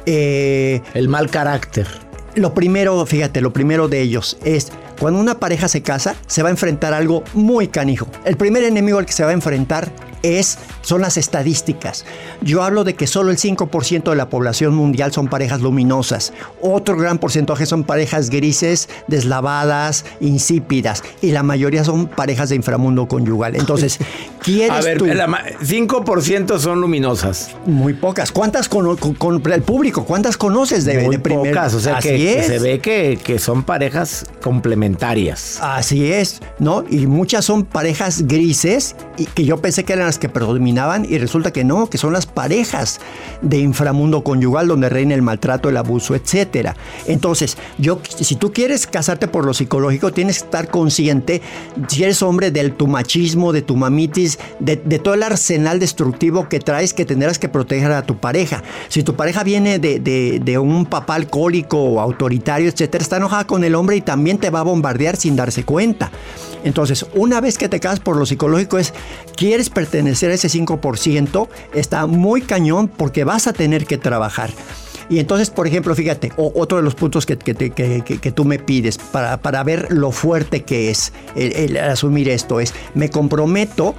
el 0.05 1.09
mal 1.09 1.31
carácter. 1.31 1.87
Lo 2.35 2.53
primero, 2.53 3.07
fíjate, 3.07 3.41
lo 3.41 3.53
primero 3.53 3.89
de 3.89 4.03
ellos 4.03 4.37
es 4.45 4.71
cuando 5.01 5.21
una 5.21 5.39
pareja 5.39 5.69
se 5.69 5.83
casa, 5.83 6.17
se 6.27 6.43
va 6.43 6.49
a 6.49 6.51
enfrentar 6.51 6.93
algo 6.93 7.23
muy 7.35 7.69
canijo. 7.69 8.09
El 8.25 8.37
primer 8.37 8.63
enemigo 8.65 8.99
al 8.99 9.07
que 9.07 9.13
se 9.13 9.25
va 9.25 9.31
a 9.31 9.33
enfrentar 9.33 9.91
es, 10.27 10.59
son 10.83 11.01
las 11.01 11.17
estadísticas. 11.17 12.05
Yo 12.43 12.63
hablo 12.63 12.85
de 12.85 12.95
que 12.95 13.07
solo 13.07 13.31
el 13.31 13.39
5% 13.39 14.11
de 14.11 14.17
la 14.17 14.29
población 14.29 14.75
mundial 14.75 15.13
son 15.13 15.29
parejas 15.29 15.61
luminosas. 15.61 16.33
Otro 16.61 16.97
gran 16.97 17.19
porcentaje 17.19 17.67
son 17.67 17.85
parejas 17.85 18.31
grises, 18.31 18.89
deslavadas, 19.09 20.05
insípidas. 20.21 21.03
Y 21.23 21.33
la 21.33 21.43
mayoría 21.43 21.85
son 21.85 22.07
parejas 22.07 22.51
de 22.51 22.57
inframundo 22.57 23.07
conyugal. 23.09 23.57
Entonces, 23.57 23.99
¿quieres 24.43 24.71
A 24.71 24.81
ver, 24.81 24.99
tú? 24.99 25.07
5% 25.07 26.59
son 26.59 26.81
luminosas. 26.81 27.51
Muy 27.67 27.95
pocas. 27.95 28.33
¿Cuántas 28.33 28.69
con, 28.69 28.87
el 28.89 29.63
público? 29.63 30.05
¿Cuántas 30.05 30.37
conoces 30.37 30.85
de, 30.85 31.05
Muy 31.05 31.17
de 31.17 31.23
pocas. 31.23 31.75
O 31.75 31.81
sea, 31.81 31.99
que, 31.99 32.43
se 32.43 32.59
ve 32.59 32.79
que, 32.79 33.19
que 33.23 33.39
son 33.39 33.63
parejas 33.63 34.27
complementarias. 34.43 35.59
Así 35.61 36.13
es, 36.13 36.41
¿no? 36.59 36.85
Y 36.89 37.07
muchas 37.07 37.45
son 37.45 37.65
parejas 37.65 38.27
grises 38.27 38.97
y 39.17 39.27
que 39.27 39.45
yo 39.45 39.59
pensé 39.59 39.85
que 39.85 39.93
eran 39.93 40.09
que 40.19 40.29
predominaban 40.29 41.07
y 41.09 41.19
resulta 41.19 41.53
que 41.53 41.65
no, 41.65 41.89
que 41.89 41.99
son 41.99 42.13
las 42.13 42.27
parejas 42.27 43.01
de 43.43 43.59
inframundo 43.59 44.23
conyugal 44.23 44.69
donde 44.69 44.89
reina 44.89 45.15
el 45.15 45.23
maltrato, 45.23 45.69
el 45.69 45.77
abuso, 45.77 46.15
etcétera. 46.15 46.77
Entonces, 47.07 47.57
yo, 47.79 48.01
si 48.05 48.37
tú 48.37 48.53
quieres 48.53 48.87
casarte 48.87 49.29
por 49.29 49.45
lo 49.45 49.55
psicológico, 49.55 50.13
tienes 50.13 50.39
que 50.39 50.45
estar 50.47 50.69
consciente, 50.71 51.43
si 51.89 52.05
eres 52.05 52.23
hombre, 52.23 52.51
de 52.51 52.71
tu 52.71 52.87
machismo, 52.87 53.53
de 53.53 53.63
tu 53.63 53.77
mamitis, 53.77 54.39
de, 54.59 54.77
todo 54.77 55.15
el 55.15 55.23
arsenal 55.23 55.79
destructivo 55.79 56.49
que 56.49 56.61
traes 56.61 56.95
que 56.95 57.05
tendrás 57.05 57.39
que 57.39 57.49
proteger 57.49 57.93
a 57.93 58.03
tu 58.03 58.17
pareja. 58.19 58.63
Si 58.89 59.03
tu 59.03 59.15
pareja 59.15 59.43
viene 59.43 59.79
de, 59.79 60.01
de 60.01 60.59
un 60.59 60.87
papá 60.87 61.15
alcohólico 61.15 61.79
o 61.79 62.01
autoritario, 62.01 62.69
etcétera, 62.69 63.03
está 63.03 63.17
enojada 63.17 63.47
con 63.47 63.65
el 63.65 63.75
hombre 63.75 63.97
y 63.97 64.01
también 64.01 64.39
te 64.39 64.51
va 64.51 64.61
a 64.61 64.65
bombardear 64.65 65.17
sin 65.17 65.37
darse 65.37 65.65
cuenta. 65.65 66.11
Entonces, 66.65 67.07
una 67.15 67.41
vez 67.41 67.59
que 67.59 67.69
te 67.69 67.81
casas 67.81 68.01
por 68.01 68.17
lo 68.17 68.27
psicológico 68.27 68.79
es, 68.79 68.93
quieres 69.37 69.71
pertenecer 69.71 70.31
a 70.31 70.35
ese 70.35 70.49
5%, 70.49 71.49
está 71.75 72.07
muy 72.07 72.43
cañón 72.43 72.89
porque 72.89 73.25
vas 73.25 73.47
a 73.47 73.53
tener 73.53 73.87
que 73.87 73.99
trabajar. 73.99 74.51
Y 75.09 75.21
entonces, 75.21 75.51
por 75.51 75.67
ejemplo, 75.67 75.95
fíjate, 75.95 76.33
otro 76.37 76.79
de 76.79 76.83
los 76.83 76.97
puntos 76.97 77.27
que, 77.27 77.39
que, 77.39 78.33
tú 78.35 78.45
me 78.45 78.59
pides 78.59 78.99
para, 78.99 79.37
para, 79.37 79.63
ver 79.63 79.87
lo 79.91 80.11
fuerte 80.11 80.65
que 80.65 80.91
es 80.91 81.13
el 81.37 81.77
asumir 81.77 82.29
esto 82.29 82.59
es, 82.59 82.75
me 82.95 83.09
comprometo 83.09 83.95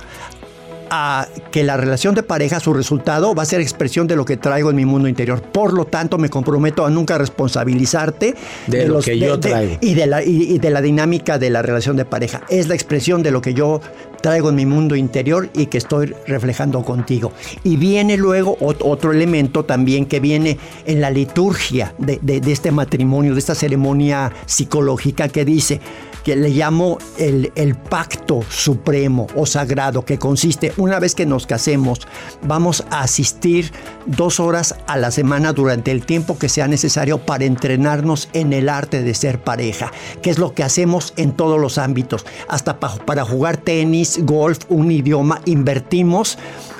a 0.89 1.28
que 1.52 1.63
la 1.63 1.78
relación 1.78 2.15
de 2.15 2.23
pareja, 2.23 2.60
su 2.60 2.73
resultado, 2.73 3.34
va 3.36 3.43
a 3.43 3.45
ser 3.45 3.62
expresión 3.62 4.08
de 4.08 4.15
lo 4.15 4.26
que 4.26 4.38
traigo 4.38 4.69
en 4.69 4.76
mi 4.76 4.86
mundo 4.86 5.08
interior. 5.08 5.41
Por 5.41 5.73
lo 5.73 5.86
tanto, 5.86 6.17
me 6.17 6.30
comprometo 6.30 6.86
a 6.86 6.89
nunca 6.89 7.17
responsabilizarte 7.17 8.36
de, 8.67 8.88
lo 8.88 9.00
que 9.02 9.17
yo 9.17 9.39
traigo. 9.39 9.78
y, 9.82 9.93
de 9.93 10.08
la, 10.08 10.23
y, 10.23 10.60
de 10.60 10.69
la 10.69 10.82
dinámica 10.82 11.38
de 11.38 11.50
la 11.50 11.62
relación 11.62 11.95
de 11.97 12.06
pareja. 12.06 12.41
Es 12.50 12.67
la 12.67 12.76
expresión 12.76 13.23
de 13.23 13.32
lo 13.32 13.41
que 13.41 13.54
yo 13.54 13.82
traigo 14.21 14.50
en 14.50 14.56
mi 14.56 14.65
mundo 14.65 14.95
interior 14.95 15.50
y 15.54 15.67
que 15.67 15.78
estoy 15.78 16.13
reflejando 16.26 16.84
contigo. 16.84 17.32
Y 17.63 17.78
viene 17.78 18.17
luego 18.17 18.58
otro 18.60 19.12
elemento 19.12 19.65
también 19.65 20.06
que 20.06 20.19
viene 20.19 20.58
en 20.86 21.02
la 21.02 21.12
liturgia 21.12 21.93
de, 21.97 22.19
de 22.21 22.52
este 22.52 22.71
matrimonio, 22.71 23.34
de 23.34 23.39
esta 23.39 23.56
ceremonia 23.56 24.32
psicológica 24.45 25.28
que 25.30 25.45
dice, 25.45 25.80
que 26.27 26.35
le 26.35 26.49
llamo 26.49 26.97
el, 27.17 27.53
el, 27.55 27.75
pacto 27.75 28.41
supremo 28.49 29.27
o 29.33 29.45
sagrado, 29.45 30.03
que 30.03 30.19
consiste, 30.19 30.73
una 30.75 30.99
vez 30.99 31.15
que 31.15 31.25
nos 31.25 31.47
casemos, 31.47 32.01
vamos 32.41 32.83
a 32.89 32.99
asistir 32.99 33.71
dos 34.05 34.41
horas 34.41 34.75
a 34.87 34.97
la 34.97 35.09
semana 35.11 35.53
durante 35.53 35.89
el 35.89 36.05
tiempo 36.05 36.37
que 36.37 36.49
sea 36.49 36.67
necesario 36.67 37.19
para 37.19 37.45
entrenarnos 37.45 38.27
en 38.33 38.51
el 38.51 38.67
arte 38.67 39.03
de 39.03 39.13
ser 39.13 39.41
pareja, 39.41 39.93
que 40.21 40.29
es 40.29 40.37
lo 40.37 40.53
que 40.53 40.63
hacemos 40.63 41.13
en 41.15 41.31
todos 41.31 41.61
los 41.61 41.77
ámbitos, 41.77 42.25
hasta 42.49 42.77
para 42.77 43.23
jugar 43.23 43.55
tenis, 43.55 44.19
golf, 44.25 44.65
un 44.67 44.91
idioma, 44.91 45.39
invertimos 45.45 46.37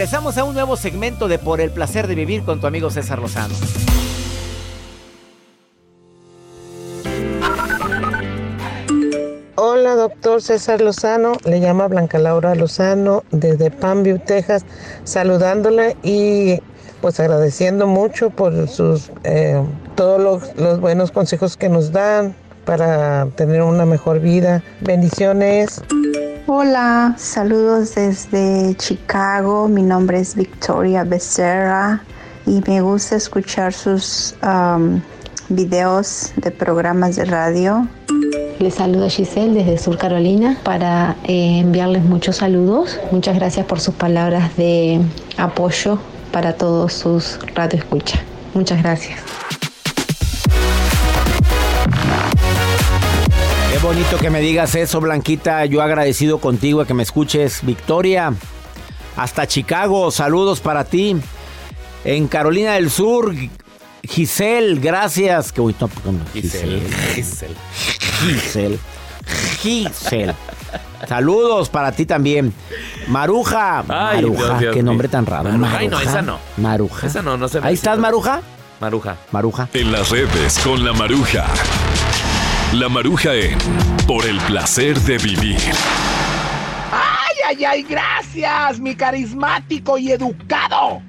Regresamos 0.00 0.38
a 0.38 0.44
un 0.44 0.54
nuevo 0.54 0.78
segmento 0.78 1.28
de 1.28 1.38
Por 1.38 1.60
el 1.60 1.70
placer 1.72 2.06
de 2.06 2.14
vivir 2.14 2.42
con 2.42 2.58
tu 2.58 2.66
amigo 2.66 2.88
César 2.88 3.18
Lozano. 3.18 3.54
Hola, 9.56 9.96
doctor 9.96 10.40
César 10.40 10.80
Lozano. 10.80 11.32
Le 11.44 11.60
llama 11.60 11.86
Blanca 11.86 12.18
Laura 12.18 12.54
Lozano 12.54 13.24
desde 13.30 13.70
Panview, 13.70 14.18
Texas, 14.20 14.64
saludándole 15.04 15.98
y 16.02 16.60
pues 17.02 17.20
agradeciendo 17.20 17.86
mucho 17.86 18.30
por 18.30 18.68
sus 18.68 19.12
eh, 19.24 19.62
todos 19.96 20.50
los, 20.56 20.80
buenos 20.80 21.10
consejos 21.10 21.58
que 21.58 21.68
nos 21.68 21.92
dan 21.92 22.34
para 22.64 23.26
tener 23.36 23.60
una 23.60 23.84
mejor 23.84 24.20
vida. 24.20 24.62
Bendiciones. 24.80 25.82
Hola, 26.52 27.14
saludos 27.16 27.94
desde 27.94 28.74
Chicago. 28.76 29.68
Mi 29.68 29.82
nombre 29.82 30.18
es 30.18 30.34
Victoria 30.34 31.04
Becerra 31.04 32.02
y 32.44 32.60
me 32.66 32.80
gusta 32.80 33.14
escuchar 33.14 33.72
sus 33.72 34.34
um, 34.42 35.00
videos 35.48 36.32
de 36.34 36.50
programas 36.50 37.14
de 37.14 37.26
radio. 37.26 37.86
Les 38.58 38.74
saluda 38.74 39.08
Giselle 39.08 39.54
desde 39.54 39.78
Sur 39.78 39.96
Carolina 39.96 40.58
para 40.64 41.14
eh, 41.22 41.60
enviarles 41.60 42.02
muchos 42.02 42.38
saludos. 42.38 42.98
Muchas 43.12 43.36
gracias 43.36 43.64
por 43.64 43.78
sus 43.78 43.94
palabras 43.94 44.56
de 44.56 45.00
apoyo 45.36 46.00
para 46.32 46.54
todos 46.54 46.92
sus 46.92 47.38
radio 47.54 47.78
escucha. 47.78 48.18
Muchas 48.54 48.82
gracias. 48.82 49.20
Bonito 53.82 54.18
que 54.18 54.30
me 54.30 54.40
digas 54.40 54.74
eso, 54.74 55.00
Blanquita. 55.00 55.64
Yo 55.64 55.82
agradecido 55.82 56.38
contigo 56.38 56.84
que 56.84 56.94
me 56.94 57.02
escuches. 57.02 57.60
Victoria, 57.62 58.32
hasta 59.16 59.46
Chicago, 59.46 60.10
saludos 60.10 60.60
para 60.60 60.84
ti. 60.84 61.16
En 62.04 62.28
Carolina 62.28 62.74
del 62.74 62.90
Sur, 62.90 63.34
Giselle, 64.02 64.80
gracias. 64.80 65.52
Qué 65.52 65.60
bonito. 65.60 65.88
Giselle. 66.32 66.82
Giselle. 67.14 67.56
Giselle. 68.20 68.78
Giselle. 69.60 70.34
Saludos 71.08 71.68
para 71.68 71.92
ti 71.92 72.06
también. 72.06 72.52
Maruja. 73.08 73.84
Ay, 73.88 74.22
Maruja, 74.22 74.46
Dios, 74.46 74.60
Dios 74.60 74.74
qué 74.74 74.82
nombre 74.82 75.08
tan 75.08 75.26
raro. 75.26 75.50
Maruja. 75.50 75.78
Ay, 75.78 75.88
no, 75.88 76.00
esa 76.00 76.22
no. 76.22 76.38
Maruja. 76.58 77.06
Esa 77.06 77.22
no, 77.22 77.36
no 77.36 77.48
se 77.48 77.60
me 77.60 77.68
Ahí 77.68 77.74
estás, 77.74 77.98
Maruja. 77.98 78.42
Maruja. 78.80 79.16
Maruja. 79.32 79.68
En 79.72 79.92
las 79.92 80.10
redes 80.10 80.58
con 80.58 80.84
la 80.84 80.92
Maruja. 80.92 81.46
La 82.72 82.88
Maruja 82.88 83.34
en 83.34 83.58
Por 84.06 84.24
el 84.24 84.38
placer 84.42 84.96
de 85.00 85.18
vivir. 85.18 85.58
¡Ay, 86.92 87.36
ay, 87.48 87.64
ay! 87.64 87.82
Gracias, 87.82 88.78
mi 88.78 88.94
carismático 88.94 89.98
y 89.98 90.12
educado. 90.12 91.02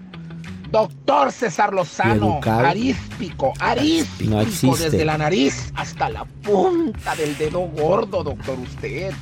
Doctor 0.72 1.32
César 1.32 1.72
Lozano, 1.72 2.40
aríspico, 2.44 3.54
aríspico, 3.60 4.32
No 4.32 4.76
desde 4.76 5.06
la 5.06 5.20
nariz 5.20 5.72
hasta 5.76 6.10
la 6.10 6.26
punta 6.26 7.16
del 7.16 7.38
dedo 7.38 7.60
gordo, 7.60 8.24
doctor, 8.24 8.58
usted. 8.58 9.14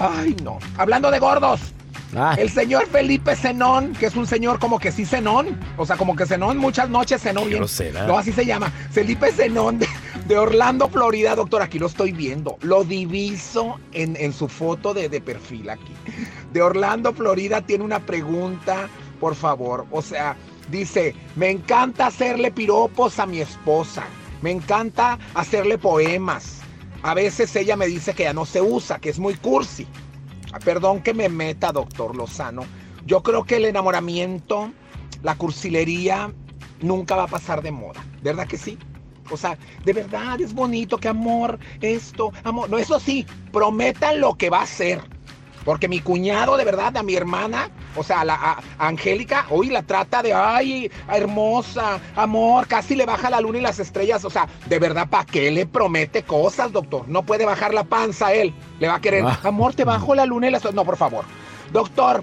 Ay, 0.00 0.34
no. 0.42 0.58
Hablando 0.78 1.12
de 1.12 1.20
gordos, 1.20 1.60
Ah, 2.16 2.34
el 2.38 2.48
señor 2.50 2.86
Felipe 2.86 3.36
Zenón, 3.36 3.92
que 3.92 4.06
es 4.06 4.16
un 4.16 4.26
señor 4.26 4.58
como 4.58 4.78
que 4.78 4.90
sí 4.90 5.04
cenón, 5.04 5.58
o 5.76 5.84
sea, 5.84 5.96
como 5.96 6.16
que 6.16 6.24
cenón 6.24 6.56
muchas 6.56 6.88
noches, 6.88 7.20
cenó 7.22 7.44
bien. 7.44 7.60
No, 8.06 8.18
así 8.18 8.32
se 8.32 8.46
llama. 8.46 8.70
Felipe 8.90 9.30
Zenón 9.30 9.78
de, 9.78 9.86
de 10.26 10.38
Orlando, 10.38 10.88
Florida, 10.88 11.34
doctor, 11.36 11.60
aquí 11.60 11.78
lo 11.78 11.86
estoy 11.86 12.12
viendo. 12.12 12.56
Lo 12.62 12.82
diviso 12.84 13.78
en, 13.92 14.16
en 14.16 14.32
su 14.32 14.48
foto 14.48 14.94
de, 14.94 15.08
de 15.08 15.20
perfil 15.20 15.68
aquí. 15.68 15.92
De 16.52 16.62
Orlando, 16.62 17.12
Florida, 17.12 17.60
tiene 17.60 17.84
una 17.84 18.00
pregunta, 18.00 18.88
por 19.20 19.34
favor. 19.34 19.86
O 19.90 20.00
sea, 20.00 20.34
dice, 20.70 21.14
me 21.36 21.50
encanta 21.50 22.06
hacerle 22.06 22.50
piropos 22.50 23.18
a 23.18 23.26
mi 23.26 23.40
esposa. 23.40 24.04
Me 24.40 24.50
encanta 24.50 25.18
hacerle 25.34 25.76
poemas. 25.76 26.60
A 27.02 27.12
veces 27.14 27.54
ella 27.54 27.76
me 27.76 27.86
dice 27.86 28.14
que 28.14 28.22
ya 28.24 28.32
no 28.32 28.46
se 28.46 28.62
usa, 28.62 28.98
que 28.98 29.10
es 29.10 29.18
muy 29.18 29.34
cursi. 29.34 29.86
Perdón 30.64 31.02
que 31.02 31.14
me 31.14 31.28
meta, 31.28 31.72
doctor 31.72 32.16
Lozano. 32.16 32.62
Yo 33.06 33.22
creo 33.22 33.44
que 33.44 33.56
el 33.56 33.64
enamoramiento, 33.66 34.70
la 35.22 35.34
cursilería, 35.34 36.32
nunca 36.80 37.16
va 37.16 37.24
a 37.24 37.28
pasar 37.28 37.62
de 37.62 37.70
moda. 37.70 38.04
¿Verdad 38.22 38.46
que 38.46 38.58
sí? 38.58 38.78
O 39.30 39.36
sea, 39.36 39.58
de 39.84 39.92
verdad 39.92 40.40
es 40.40 40.54
bonito 40.54 40.98
que 40.98 41.08
amor, 41.08 41.58
esto, 41.80 42.32
amor. 42.44 42.70
No, 42.70 42.78
eso 42.78 42.98
sí, 42.98 43.26
prometan 43.52 44.20
lo 44.20 44.34
que 44.34 44.50
va 44.50 44.62
a 44.62 44.66
ser. 44.66 45.02
Porque 45.64 45.88
mi 45.88 46.00
cuñado, 46.00 46.56
de 46.56 46.64
verdad, 46.64 46.96
a 46.96 47.02
mi 47.02 47.14
hermana, 47.14 47.70
o 47.96 48.02
sea, 48.02 48.24
la 48.24 48.34
a- 48.34 48.58
Angélica, 48.78 49.46
hoy 49.50 49.68
la 49.68 49.82
trata 49.82 50.22
de, 50.22 50.32
ay, 50.32 50.90
hermosa, 51.12 51.98
amor, 52.16 52.66
casi 52.66 52.94
le 52.94 53.06
baja 53.06 53.30
la 53.30 53.40
luna 53.40 53.58
y 53.58 53.62
las 53.62 53.78
estrellas. 53.78 54.24
O 54.24 54.30
sea, 54.30 54.48
de 54.66 54.78
verdad, 54.78 55.08
¿para 55.08 55.24
qué 55.26 55.50
le 55.50 55.66
promete 55.66 56.22
cosas, 56.22 56.72
doctor? 56.72 57.08
No 57.08 57.22
puede 57.24 57.44
bajar 57.44 57.74
la 57.74 57.84
panza 57.84 58.32
él. 58.32 58.54
Le 58.80 58.88
va 58.88 58.96
a 58.96 59.00
querer, 59.00 59.24
Ah. 59.26 59.38
amor, 59.44 59.74
te 59.74 59.84
bajo 59.84 60.14
la 60.14 60.26
luna 60.26 60.48
y 60.48 60.50
las 60.50 60.64
No, 60.72 60.84
por 60.84 60.96
favor. 60.96 61.24
Doctor, 61.72 62.22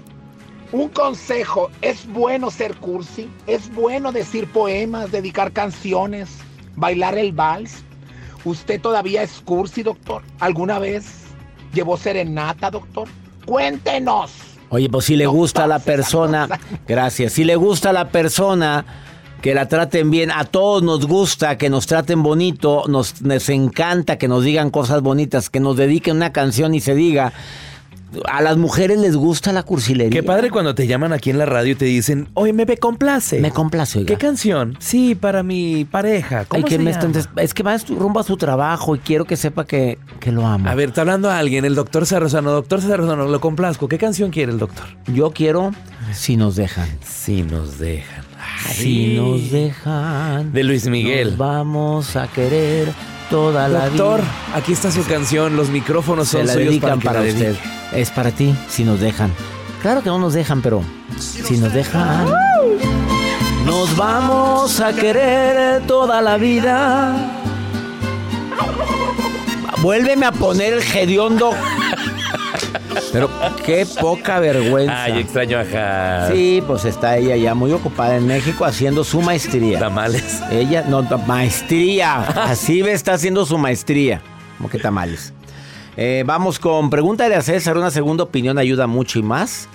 un 0.72 0.88
consejo, 0.88 1.70
¿es 1.82 2.06
bueno 2.06 2.50
ser 2.50 2.74
cursi? 2.76 3.28
¿Es 3.46 3.72
bueno 3.72 4.12
decir 4.12 4.50
poemas, 4.50 5.10
dedicar 5.12 5.52
canciones, 5.52 6.28
bailar 6.74 7.16
el 7.18 7.32
vals? 7.32 7.82
¿Usted 8.44 8.80
todavía 8.80 9.22
es 9.22 9.40
cursi, 9.44 9.82
doctor? 9.82 10.22
¿Alguna 10.40 10.78
vez 10.78 11.24
llevó 11.72 11.96
serenata, 11.96 12.70
doctor? 12.70 13.08
Cuéntenos. 13.44 14.32
Oye, 14.68 14.88
pues 14.88 15.04
si 15.04 15.16
le 15.16 15.26
gusta 15.26 15.64
a 15.64 15.66
la 15.66 15.78
persona, 15.78 16.48
gracias. 16.88 17.34
Si 17.34 17.44
le 17.44 17.56
gusta 17.56 17.90
a 17.90 17.92
la 17.92 18.08
persona 18.08 18.84
que 19.42 19.54
la 19.54 19.68
traten 19.68 20.10
bien, 20.10 20.30
a 20.30 20.44
todos 20.44 20.82
nos 20.82 21.06
gusta 21.06 21.56
que 21.56 21.70
nos 21.70 21.86
traten 21.86 22.22
bonito, 22.22 22.84
nos, 22.88 23.22
nos 23.22 23.48
encanta 23.48 24.18
que 24.18 24.28
nos 24.28 24.42
digan 24.42 24.70
cosas 24.70 25.02
bonitas, 25.02 25.50
que 25.50 25.60
nos 25.60 25.76
dediquen 25.76 26.16
una 26.16 26.32
canción 26.32 26.74
y 26.74 26.80
se 26.80 26.94
diga. 26.94 27.32
A 28.30 28.40
las 28.40 28.56
mujeres 28.56 28.98
les 28.98 29.16
gusta 29.16 29.52
la 29.52 29.62
cursilería. 29.62 30.10
Qué 30.10 30.22
padre 30.22 30.50
cuando 30.50 30.74
te 30.74 30.86
llaman 30.86 31.12
aquí 31.12 31.30
en 31.30 31.38
la 31.38 31.44
radio 31.46 31.72
y 31.72 31.74
te 31.74 31.84
dicen, 31.84 32.28
oye, 32.34 32.52
me, 32.52 32.64
me 32.64 32.76
complace. 32.76 33.40
Me 33.40 33.50
complace, 33.50 33.98
oiga. 33.98 34.06
¿Qué 34.08 34.16
canción? 34.16 34.76
Sí, 34.78 35.14
para 35.14 35.42
mi 35.42 35.84
pareja. 35.84 36.44
¿Cómo 36.44 36.58
Ay, 36.58 36.64
que 36.64 36.76
se 36.76 36.78
me 36.82 36.92
llama? 36.92 37.06
están- 37.18 37.38
es 37.42 37.52
que 37.52 37.62
va 37.62 37.76
rumbo 37.88 38.20
a 38.20 38.22
su 38.22 38.36
trabajo 38.36 38.94
y 38.96 39.00
quiero 39.00 39.24
que 39.24 39.36
sepa 39.36 39.66
que, 39.66 39.98
que 40.20 40.30
lo 40.32 40.46
amo. 40.46 40.68
A 40.68 40.74
ver, 40.74 40.90
está 40.90 41.00
hablando 41.02 41.30
a 41.30 41.38
alguien, 41.38 41.64
el 41.64 41.74
doctor 41.74 42.06
Sarrozano. 42.06 42.52
Doctor 42.52 42.80
Sarrozano, 42.80 43.26
lo 43.26 43.40
complazco. 43.40 43.88
¿Qué 43.88 43.98
canción 43.98 44.30
quiere 44.30 44.52
el 44.52 44.58
doctor? 44.58 44.86
Yo 45.12 45.32
quiero 45.32 45.72
si 46.12 46.36
nos 46.36 46.56
dejan. 46.56 46.88
Si 47.04 47.42
nos 47.42 47.78
dejan. 47.78 48.24
Si 48.72 49.14
nos 49.16 49.50
dejan. 49.50 50.52
De 50.52 50.62
Luis 50.64 50.86
Miguel. 50.86 51.30
Nos 51.30 51.38
vamos 51.38 52.16
a 52.16 52.28
querer 52.28 52.88
toda 53.30 53.68
la 53.68 53.88
vida. 53.88 53.96
Doctor, 53.96 54.20
aquí 54.54 54.72
está 54.72 54.90
su 54.92 55.04
canción. 55.04 55.56
Los 55.56 55.70
micrófonos 55.70 56.28
Se 56.28 56.38
son 56.38 56.46
la 56.46 56.52
suyos 56.54 56.68
dedican 56.68 57.00
para 57.00 57.20
la 57.22 57.28
usted. 57.28 57.46
dedique. 57.46 57.75
Es 57.92 58.10
para 58.10 58.30
ti, 58.30 58.54
si 58.68 58.84
nos 58.84 59.00
dejan. 59.00 59.32
Claro 59.82 60.02
que 60.02 60.08
no 60.08 60.18
nos 60.18 60.34
dejan, 60.34 60.62
pero 60.62 60.82
si 61.18 61.56
nos 61.58 61.72
dejan. 61.72 62.26
Nos 63.64 63.96
vamos 63.96 64.80
a 64.80 64.92
querer 64.92 65.86
toda 65.86 66.20
la 66.22 66.36
vida. 66.36 67.14
Vuélveme 69.82 70.26
a 70.26 70.32
poner 70.32 70.74
el 70.74 70.82
gediondo. 70.82 71.52
Pero 73.12 73.30
qué 73.64 73.86
poca 74.00 74.40
vergüenza. 74.40 75.04
Ay, 75.04 75.20
extraño 75.20 75.58
a 75.58 75.64
Jar. 75.64 76.32
Sí, 76.32 76.62
pues 76.66 76.84
está 76.84 77.16
ella 77.16 77.36
ya 77.36 77.54
muy 77.54 77.72
ocupada 77.72 78.16
en 78.16 78.26
México 78.26 78.64
haciendo 78.64 79.04
su 79.04 79.20
maestría. 79.20 79.78
Tamales. 79.78 80.42
Ella, 80.50 80.84
no, 80.88 81.02
maestría. 81.26 82.22
Así 82.22 82.80
está 82.80 83.14
haciendo 83.14 83.46
su 83.46 83.58
maestría. 83.58 84.20
Como 84.56 84.68
que 84.68 84.78
tamales. 84.78 85.32
Eh, 85.96 86.24
vamos 86.26 86.58
con 86.58 86.90
pregúntale 86.90 87.34
a 87.34 87.42
César. 87.42 87.76
Una 87.76 87.90
segunda 87.90 88.24
opinión 88.24 88.58
ayuda 88.58 88.86
mucho 88.86 89.18
y 89.18 89.22
más 89.22 89.68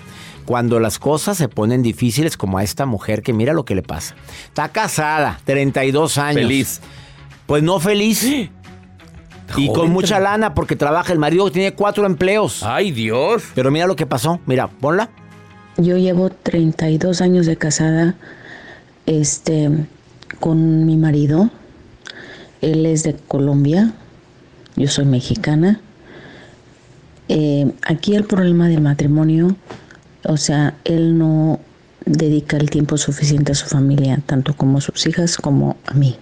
cuando 0.45 0.79
las 0.79 0.99
cosas 0.99 1.37
se 1.37 1.47
ponen 1.47 1.81
difíciles, 1.81 2.37
como 2.37 2.57
a 2.57 2.63
esta 2.63 2.85
mujer 2.85 3.21
que 3.21 3.33
mira 3.33 3.53
lo 3.53 3.65
que 3.65 3.75
le 3.75 3.83
pasa. 3.83 4.15
Está 4.45 4.69
casada, 4.69 5.39
32 5.45 6.17
años. 6.17 6.41
Feliz. 6.41 6.81
Pues 7.45 7.63
no 7.63 7.79
feliz. 7.79 8.25
Y 9.57 9.67
con 9.67 9.91
mucha 9.91 10.17
lana 10.21 10.53
porque 10.53 10.77
trabaja 10.77 11.11
el 11.11 11.19
marido, 11.19 11.51
tiene 11.51 11.73
cuatro 11.73 12.05
empleos. 12.05 12.63
Ay, 12.63 12.91
Dios. 12.91 13.43
Pero 13.53 13.69
mira 13.69 13.85
lo 13.85 13.97
que 13.97 14.05
pasó. 14.05 14.39
Mira, 14.45 14.67
ponla. 14.67 15.09
Yo 15.75 15.97
llevo 15.97 16.29
32 16.29 17.19
años 17.19 17.45
de 17.47 17.57
casada 17.57 18.15
este, 19.05 19.69
con 20.39 20.85
mi 20.85 20.95
marido. 20.95 21.49
Él 22.61 22.85
es 22.85 23.03
de 23.03 23.13
Colombia, 23.13 23.91
yo 24.77 24.87
soy 24.87 25.03
mexicana. 25.03 25.81
Eh, 27.27 27.71
aquí 27.83 28.15
el 28.15 28.25
problema 28.25 28.67
del 28.67 28.81
matrimonio, 28.81 29.55
o 30.23 30.37
sea, 30.37 30.75
él 30.83 31.17
no 31.17 31.59
dedica 32.05 32.57
el 32.57 32.69
tiempo 32.69 32.97
suficiente 32.97 33.51
a 33.51 33.55
su 33.55 33.67
familia, 33.67 34.21
tanto 34.25 34.55
como 34.55 34.79
a 34.79 34.81
sus 34.81 35.05
hijas 35.07 35.37
como 35.37 35.77
a 35.85 35.93
mí. 35.93 36.17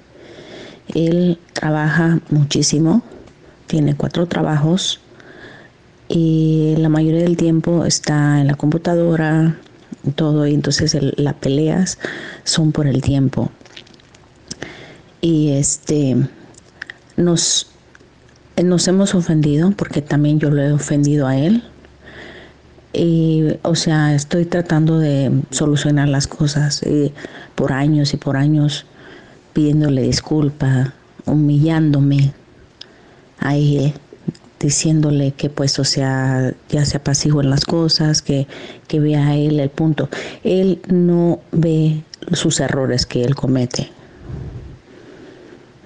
Él 0.93 1.39
trabaja 1.53 2.19
muchísimo, 2.29 3.01
tiene 3.67 3.95
cuatro 3.95 4.27
trabajos 4.27 4.99
y 6.07 6.75
la 6.77 6.89
mayoría 6.89 7.21
del 7.21 7.37
tiempo 7.37 7.85
está 7.85 8.41
en 8.41 8.47
la 8.47 8.55
computadora, 8.55 9.57
todo, 10.15 10.47
y 10.47 10.53
entonces 10.53 10.97
las 11.17 11.33
peleas 11.35 11.99
son 12.43 12.71
por 12.71 12.87
el 12.87 13.01
tiempo. 13.01 13.51
Y 15.21 15.51
este, 15.51 16.15
nos, 17.15 17.67
nos 18.63 18.87
hemos 18.87 19.15
ofendido, 19.15 19.71
porque 19.71 20.01
también 20.01 20.39
yo 20.39 20.49
lo 20.49 20.61
he 20.61 20.71
ofendido 20.71 21.27
a 21.27 21.37
él. 21.37 21.63
Y, 22.93 23.45
o 23.61 23.75
sea, 23.75 24.15
estoy 24.15 24.45
tratando 24.45 24.97
de 24.99 25.31
solucionar 25.51 26.09
las 26.09 26.27
cosas 26.27 26.83
por 27.55 27.71
años 27.71 28.13
y 28.13 28.17
por 28.17 28.35
años 28.35 28.85
pidiéndole 29.53 30.01
disculpa, 30.01 30.93
humillándome, 31.25 32.33
a 33.39 33.55
él 33.55 33.93
diciéndole 34.59 35.31
que 35.31 35.49
pues 35.49 35.79
o 35.79 35.85
sea 35.85 36.53
ya 36.69 36.85
se 36.85 36.97
apaciguen 36.97 37.49
las 37.49 37.63
cosas 37.65 38.21
que, 38.21 38.47
que 38.87 38.99
vea 38.99 39.27
a 39.27 39.35
él 39.35 39.59
el 39.59 39.69
punto 39.69 40.09
él 40.43 40.81
no 40.89 41.39
ve 41.51 42.03
sus 42.33 42.59
errores 42.59 43.05
que 43.05 43.23
él 43.23 43.35
comete 43.35 43.89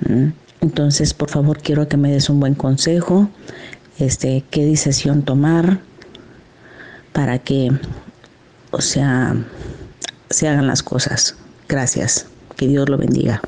¿Mm? 0.02 0.30
Entonces 0.64 1.14
por 1.14 1.30
favor 1.30 1.60
quiero 1.62 1.88
que 1.88 1.98
me 1.98 2.12
des 2.12 2.30
un 2.30 2.40
buen 2.40 2.56
consejo 2.56 3.30
este 4.00 4.44
qué 4.50 4.66
decisión 4.66 5.24
tomar 5.24 5.80
para 7.12 7.38
que 7.40 7.72
o 8.72 8.82
sea 8.82 9.36
se 10.30 10.48
hagan 10.48 10.66
las 10.66 10.82
cosas 10.82 11.36
gracias 11.68 12.28
que 12.56 12.68
Dios 12.68 12.90
lo 12.90 12.98
bendiga 12.98 13.42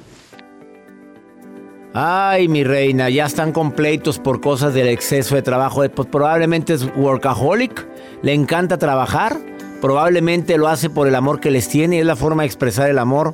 Ay, 1.97 2.49
mi 2.49 2.65
reina, 2.65 3.09
ya 3.09 3.25
están 3.25 3.53
completos 3.53 4.19
por 4.19 4.41
cosas 4.41 4.73
del 4.73 4.89
exceso 4.89 5.35
de 5.35 5.41
trabajo. 5.41 5.81
Eh, 5.81 5.87
pues 5.87 6.09
probablemente 6.09 6.73
es 6.73 6.85
workaholic, 6.93 7.87
le 8.21 8.33
encanta 8.33 8.77
trabajar, 8.77 9.37
probablemente 9.79 10.57
lo 10.57 10.67
hace 10.67 10.89
por 10.89 11.07
el 11.07 11.15
amor 11.15 11.39
que 11.39 11.51
les 11.51 11.69
tiene 11.69 11.95
y 11.95 11.99
es 11.99 12.05
la 12.05 12.17
forma 12.17 12.43
de 12.43 12.47
expresar 12.47 12.89
el 12.89 12.99
amor. 12.99 13.33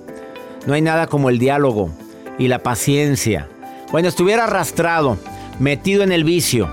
No 0.68 0.76
hay 0.76 0.84
nada 0.84 1.08
como 1.08 1.32
el 1.32 1.40
diálogo 1.40 1.90
y 2.38 2.50
la 2.50 2.60
paciencia. 2.60 3.48
Bueno, 3.92 4.08
estuviera 4.08 4.46
arrastrado, 4.46 5.18
metido 5.60 6.04
en 6.04 6.14
el 6.14 6.24
vicio, 6.24 6.70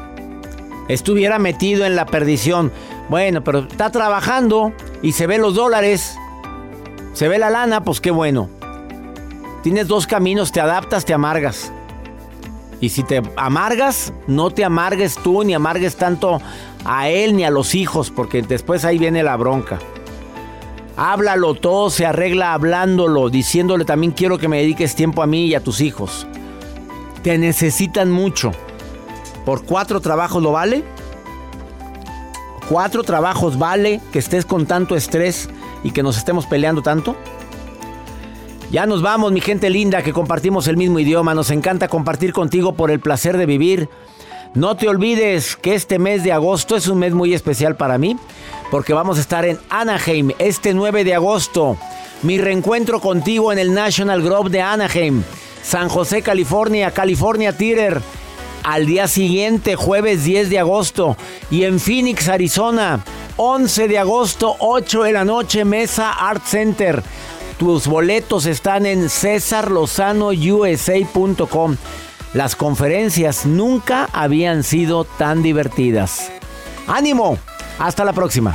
estuviera 0.88 1.38
metido 1.38 1.84
en 1.84 1.96
la 1.96 2.06
perdición. 2.06 2.70
Bueno, 3.08 3.42
pero 3.42 3.60
está 3.60 3.90
trabajando 3.90 4.72
y 5.02 5.12
se 5.12 5.26
ve 5.26 5.38
los 5.38 5.54
dólares, 5.54 6.16
se 7.14 7.26
ve 7.26 7.38
la 7.38 7.50
lana, 7.50 7.82
pues 7.82 8.00
qué 8.00 8.12
bueno. 8.12 8.48
Tienes 9.64 9.88
dos 9.88 10.06
caminos, 10.06 10.52
te 10.52 10.60
adaptas, 10.60 11.04
te 11.04 11.12
amargas. 11.12 11.72
Y 12.80 12.90
si 12.90 13.02
te 13.02 13.20
amargas, 13.36 14.12
no 14.28 14.50
te 14.50 14.64
amargues 14.64 15.16
tú 15.16 15.42
ni 15.42 15.54
amargues 15.54 15.96
tanto 15.96 16.40
a 16.84 17.08
él 17.08 17.34
ni 17.34 17.42
a 17.42 17.50
los 17.50 17.74
hijos, 17.74 18.10
porque 18.10 18.42
después 18.42 18.84
ahí 18.84 18.98
viene 18.98 19.24
la 19.24 19.36
bronca. 19.36 19.80
Háblalo, 20.96 21.54
todo 21.54 21.90
se 21.90 22.06
arregla 22.06 22.54
hablándolo, 22.54 23.28
diciéndole 23.28 23.84
también 23.84 24.12
quiero 24.12 24.38
que 24.38 24.46
me 24.46 24.58
dediques 24.58 24.94
tiempo 24.94 25.22
a 25.22 25.26
mí 25.26 25.46
y 25.46 25.54
a 25.56 25.64
tus 25.64 25.80
hijos. 25.80 26.28
Te 27.22 27.38
necesitan 27.38 28.10
mucho. 28.10 28.52
¿Por 29.44 29.64
cuatro 29.64 30.00
trabajos 30.00 30.42
lo 30.42 30.52
vale? 30.52 30.84
¿Cuatro 32.68 33.02
trabajos 33.02 33.58
vale 33.58 34.00
que 34.12 34.18
estés 34.18 34.44
con 34.44 34.66
tanto 34.66 34.94
estrés 34.94 35.48
y 35.82 35.90
que 35.90 36.02
nos 36.02 36.18
estemos 36.18 36.46
peleando 36.46 36.82
tanto? 36.82 37.16
Ya 38.70 38.84
nos 38.84 39.00
vamos, 39.00 39.32
mi 39.32 39.40
gente 39.40 39.70
linda, 39.70 40.02
que 40.02 40.12
compartimos 40.12 40.68
el 40.68 40.76
mismo 40.76 40.98
idioma. 40.98 41.34
Nos 41.34 41.50
encanta 41.50 41.88
compartir 41.88 42.34
contigo 42.34 42.74
por 42.74 42.90
el 42.90 43.00
placer 43.00 43.38
de 43.38 43.46
vivir. 43.46 43.88
No 44.54 44.76
te 44.76 44.88
olvides 44.88 45.56
que 45.56 45.74
este 45.74 45.98
mes 45.98 46.22
de 46.22 46.32
agosto 46.32 46.76
es 46.76 46.88
un 46.88 46.98
mes 46.98 47.14
muy 47.14 47.32
especial 47.32 47.76
para 47.76 47.96
mí, 47.96 48.16
porque 48.70 48.92
vamos 48.92 49.16
a 49.16 49.22
estar 49.22 49.46
en 49.46 49.58
Anaheim 49.70 50.32
este 50.38 50.74
9 50.74 51.04
de 51.04 51.14
agosto. 51.14 51.78
Mi 52.22 52.36
reencuentro 52.36 53.00
contigo 53.00 53.52
en 53.52 53.58
el 53.58 53.72
National 53.72 54.22
Grove 54.22 54.50
de 54.50 54.60
Anaheim, 54.60 55.22
San 55.62 55.88
José, 55.88 56.20
California, 56.22 56.90
California 56.90 57.56
Theater. 57.56 58.02
Al 58.62 58.86
día 58.86 59.08
siguiente, 59.08 59.74
jueves 59.76 60.24
10 60.24 60.50
de 60.50 60.58
agosto. 60.58 61.16
Y 61.50 61.64
en 61.64 61.80
Phoenix, 61.80 62.28
Arizona, 62.28 63.02
11 63.36 63.88
de 63.88 63.98
agosto, 63.98 64.56
8 64.58 65.04
de 65.04 65.12
la 65.12 65.24
noche, 65.24 65.64
Mesa 65.64 66.12
Art 66.12 66.44
Center. 66.44 67.02
Tus 67.58 67.86
boletos 67.86 68.44
están 68.46 68.86
en 68.86 69.10
cesarlozanousa.com. 69.10 71.76
Las 72.34 72.56
conferencias 72.56 73.46
nunca 73.46 74.06
habían 74.12 74.62
sido 74.62 75.04
tan 75.04 75.42
divertidas. 75.42 76.30
¡Ánimo! 76.86 77.38
Hasta 77.78 78.04
la 78.04 78.12
próxima. 78.12 78.54